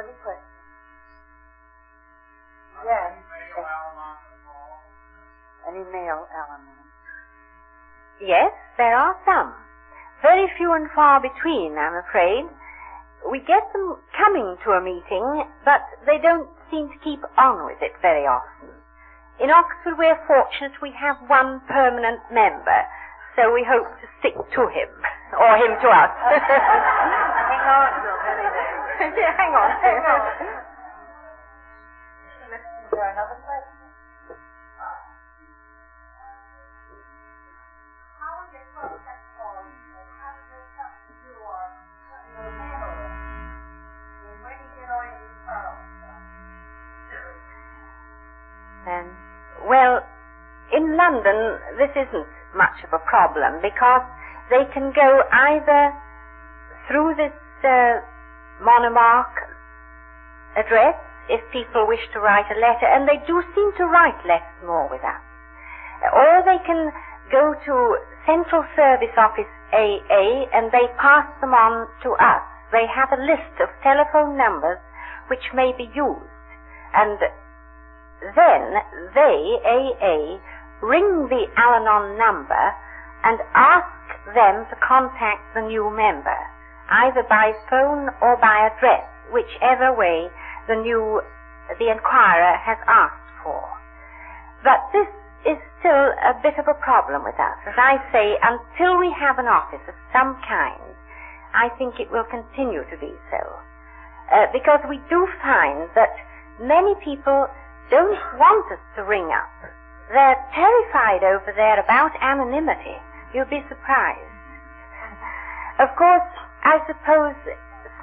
Any 0.00 0.16
questions? 0.24 0.48
Yes. 2.88 3.12
Any 5.68 5.84
male 5.92 6.24
Alan? 6.24 6.64
Yes, 8.24 8.52
there 8.78 8.96
are 8.96 9.12
some. 9.28 9.52
Very 10.22 10.48
few 10.56 10.72
and 10.72 10.88
far 10.96 11.20
between, 11.20 11.76
I'm 11.76 12.00
afraid. 12.00 12.48
We 13.30 13.40
get 13.40 13.60
them 13.74 14.00
coming 14.16 14.56
to 14.64 14.70
a 14.72 14.80
meeting, 14.80 15.44
but 15.68 15.84
they 16.06 16.16
don't 16.16 16.48
seem 16.70 16.88
to 16.88 16.98
keep 17.04 17.20
on 17.36 17.66
with 17.66 17.82
it 17.82 17.92
very 18.00 18.24
often. 18.24 18.72
In 19.38 19.50
Oxford, 19.50 19.98
we're 19.98 20.16
fortunate 20.26 20.72
we 20.80 20.92
have 20.96 21.16
one 21.28 21.60
permanent 21.68 22.20
member, 22.32 22.80
so 23.36 23.52
we 23.52 23.68
hope 23.68 23.88
to 24.00 24.06
stick 24.20 24.32
to 24.32 24.62
him, 24.72 24.88
or 25.36 25.56
him 25.60 25.76
to 25.76 25.88
us. 25.92 26.12
Hang 29.00 29.08
on, 29.08 29.16
yeah, 29.16 29.32
hang 29.32 29.52
on. 29.56 29.70
Hang 29.80 29.96
on. 30.04 30.20
Another 33.00 33.40
well, 49.66 50.04
in 50.76 50.96
London, 50.96 51.56
this 51.78 51.90
isn't 51.96 52.26
much 52.54 52.84
of 52.84 52.92
a 52.92 52.98
problem 53.08 53.62
because 53.62 54.02
they 54.50 54.64
can 54.74 54.92
go 54.92 55.22
either 55.32 55.94
through 56.86 57.14
this 57.16 57.32
uh, 57.64 58.00
monomark 58.60 59.32
address 60.56 60.96
if 61.28 61.40
people 61.52 61.86
wish 61.86 62.02
to 62.12 62.20
write 62.20 62.50
a 62.50 62.58
letter, 62.58 62.86
and 62.86 63.06
they 63.06 63.22
do 63.26 63.42
seem 63.54 63.70
to 63.78 63.84
write 63.86 64.18
letters 64.26 64.60
more 64.66 64.88
with 64.90 65.02
us. 65.04 65.22
Or 66.12 66.42
they 66.44 66.58
can 66.66 66.90
go 67.30 67.54
to 67.54 67.74
Central 68.26 68.64
Service 68.74 69.14
Office 69.16 69.48
AA 69.72 70.50
and 70.50 70.72
they 70.72 70.90
pass 70.98 71.26
them 71.40 71.54
on 71.54 71.86
to 72.02 72.10
us. 72.18 72.42
They 72.72 72.86
have 72.90 73.12
a 73.14 73.22
list 73.22 73.54
of 73.62 73.68
telephone 73.82 74.36
numbers 74.36 74.78
which 75.28 75.54
may 75.54 75.72
be 75.76 75.86
used. 75.94 76.26
And 76.94 77.18
then 78.34 78.62
they, 79.14 79.38
AA, 79.62 80.42
ring 80.82 81.28
the 81.30 81.46
Al-Anon 81.56 82.18
number 82.18 82.74
and 83.22 83.38
ask 83.54 83.86
them 84.34 84.66
to 84.70 84.76
contact 84.82 85.54
the 85.54 85.62
new 85.62 85.90
member 85.94 86.38
either 86.90 87.22
by 87.28 87.52
phone 87.70 88.10
or 88.20 88.36
by 88.36 88.68
address, 88.68 89.06
whichever 89.32 89.94
way 89.94 90.28
the 90.68 90.76
new, 90.76 91.22
the 91.78 91.90
inquirer 91.90 92.58
has 92.58 92.78
asked 92.86 93.30
for. 93.42 93.62
But 94.62 94.82
this 94.92 95.08
is 95.46 95.58
still 95.78 96.12
a 96.20 96.36
bit 96.42 96.58
of 96.58 96.68
a 96.68 96.76
problem 96.82 97.24
with 97.24 97.38
us. 97.40 97.56
As 97.66 97.78
I 97.78 97.96
say, 98.12 98.36
until 98.42 98.98
we 98.98 99.14
have 99.16 99.38
an 99.38 99.46
office 99.46 99.80
of 99.88 99.94
some 100.12 100.36
kind, 100.46 100.82
I 101.54 101.70
think 101.78 101.98
it 101.98 102.10
will 102.10 102.26
continue 102.28 102.84
to 102.84 102.96
be 103.00 103.14
so. 103.30 103.42
Uh, 104.30 104.46
because 104.52 104.78
we 104.88 105.00
do 105.08 105.26
find 105.42 105.88
that 105.94 106.14
many 106.60 106.94
people 107.02 107.48
don't 107.90 108.20
want 108.38 108.70
us 108.70 108.78
to 108.96 109.02
ring 109.02 109.30
up. 109.34 109.50
They're 110.12 110.38
terrified 110.54 111.24
over 111.24 111.50
there 111.54 111.80
about 111.80 112.12
anonymity. 112.20 112.98
You'll 113.34 113.50
be 113.50 113.62
surprised. 113.68 114.30
Of 115.78 115.88
course, 115.96 116.26
I 116.62 116.78
suppose 116.86 117.34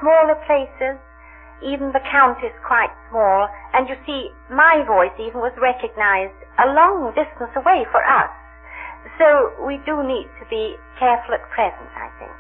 smaller 0.01 0.36
places, 0.45 0.97
even 1.62 1.91
the 1.93 2.03
count 2.10 2.43
is 2.43 2.53
quite 2.66 2.93
small, 3.10 3.49
and 3.74 3.89
you 3.89 3.95
see, 4.05 4.30
my 4.49 4.84
voice 4.86 5.14
even 5.20 5.41
was 5.41 5.53
recognized 5.58 6.38
a 6.58 6.68
long 6.70 7.14
distance 7.14 7.53
away 7.55 7.86
for 7.91 8.01
us. 8.01 8.30
So 9.18 9.53
we 9.66 9.78
do 9.86 10.01
need 10.03 10.30
to 10.41 10.45
be 10.49 10.76
careful 10.99 11.34
at 11.34 11.45
present, 11.49 11.89
I 11.97 12.10
think. 12.20 12.38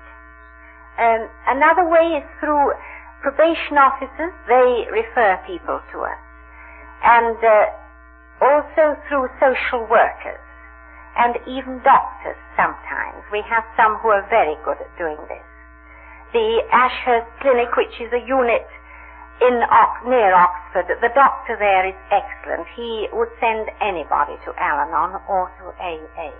Um, 0.97 1.21
another 1.47 1.85
way 1.85 2.17
is 2.17 2.25
through 2.39 2.73
probation 3.21 3.77
officers. 3.77 4.33
They 4.49 4.89
refer 4.89 5.37
people 5.45 5.81
to 5.93 5.97
us. 6.01 6.21
And 7.05 7.37
uh, 7.37 7.69
also 8.41 8.97
through 9.07 9.29
social 9.37 9.85
workers 9.85 10.41
and 11.17 11.37
even 11.45 11.81
doctors 11.81 12.37
sometimes. 12.57 13.21
We 13.31 13.41
have 13.49 13.65
some 13.77 13.97
who 14.01 14.09
are 14.09 14.25
very 14.29 14.57
good 14.65 14.77
at 14.81 14.89
doing 14.97 15.17
this 15.29 15.45
the 16.33 16.63
Ashurst 16.71 17.29
Clinic, 17.41 17.75
which 17.75 17.93
is 17.99 18.11
a 18.13 18.23
unit 18.25 18.67
in 19.41 19.61
near 20.09 20.33
Oxford. 20.33 20.89
The 20.89 21.13
doctor 21.13 21.55
there 21.57 21.85
is 21.87 21.97
excellent. 22.09 22.67
He 22.75 23.07
would 23.13 23.29
send 23.39 23.69
anybody 23.81 24.35
to 24.45 24.53
Al-Anon 24.57 25.21
or 25.29 25.51
to 25.61 25.65
AA. 25.77 26.33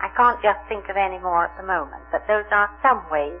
I 0.00 0.08
can't 0.14 0.40
just 0.42 0.60
think 0.68 0.88
of 0.88 0.96
any 0.96 1.18
more 1.18 1.44
at 1.48 1.56
the 1.56 1.66
moment, 1.66 2.04
but 2.12 2.26
those 2.28 2.44
are 2.52 2.68
some 2.82 3.02
ways 3.10 3.40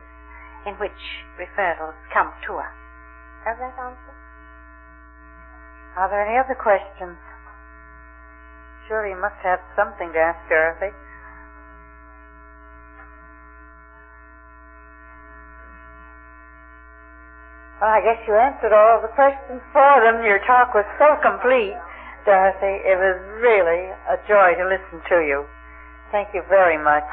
in 0.66 0.74
which 0.80 0.98
referrals 1.38 1.94
come 2.12 2.32
to 2.48 2.56
us. 2.58 2.74
Does 3.44 3.58
that 3.60 3.76
answer? 3.78 4.14
Are 5.96 6.08
there 6.10 6.26
any 6.26 6.36
other 6.36 6.56
questions? 6.58 7.16
Surely 8.88 9.14
you 9.14 9.20
must 9.20 9.38
have 9.42 9.60
something 9.76 10.12
to 10.12 10.18
ask 10.18 10.40
Dorothy. 10.48 10.90
Well, 17.80 17.90
I 17.92 18.00
guess 18.00 18.16
you 18.26 18.32
answered 18.32 18.72
all 18.72 19.02
the 19.04 19.12
questions 19.12 19.60
for 19.72 19.92
them. 20.00 20.24
Your 20.24 20.40
talk 20.48 20.72
was 20.72 20.88
so 20.96 21.12
complete, 21.20 21.76
Dorothy. 22.24 22.80
It 22.88 22.96
was 22.96 23.20
really 23.36 23.92
a 24.08 24.16
joy 24.24 24.56
to 24.56 24.64
listen 24.64 25.04
to 25.12 25.20
you. 25.20 25.44
Thank 26.10 26.32
you 26.32 26.42
very 26.48 26.80
much. 26.80 27.04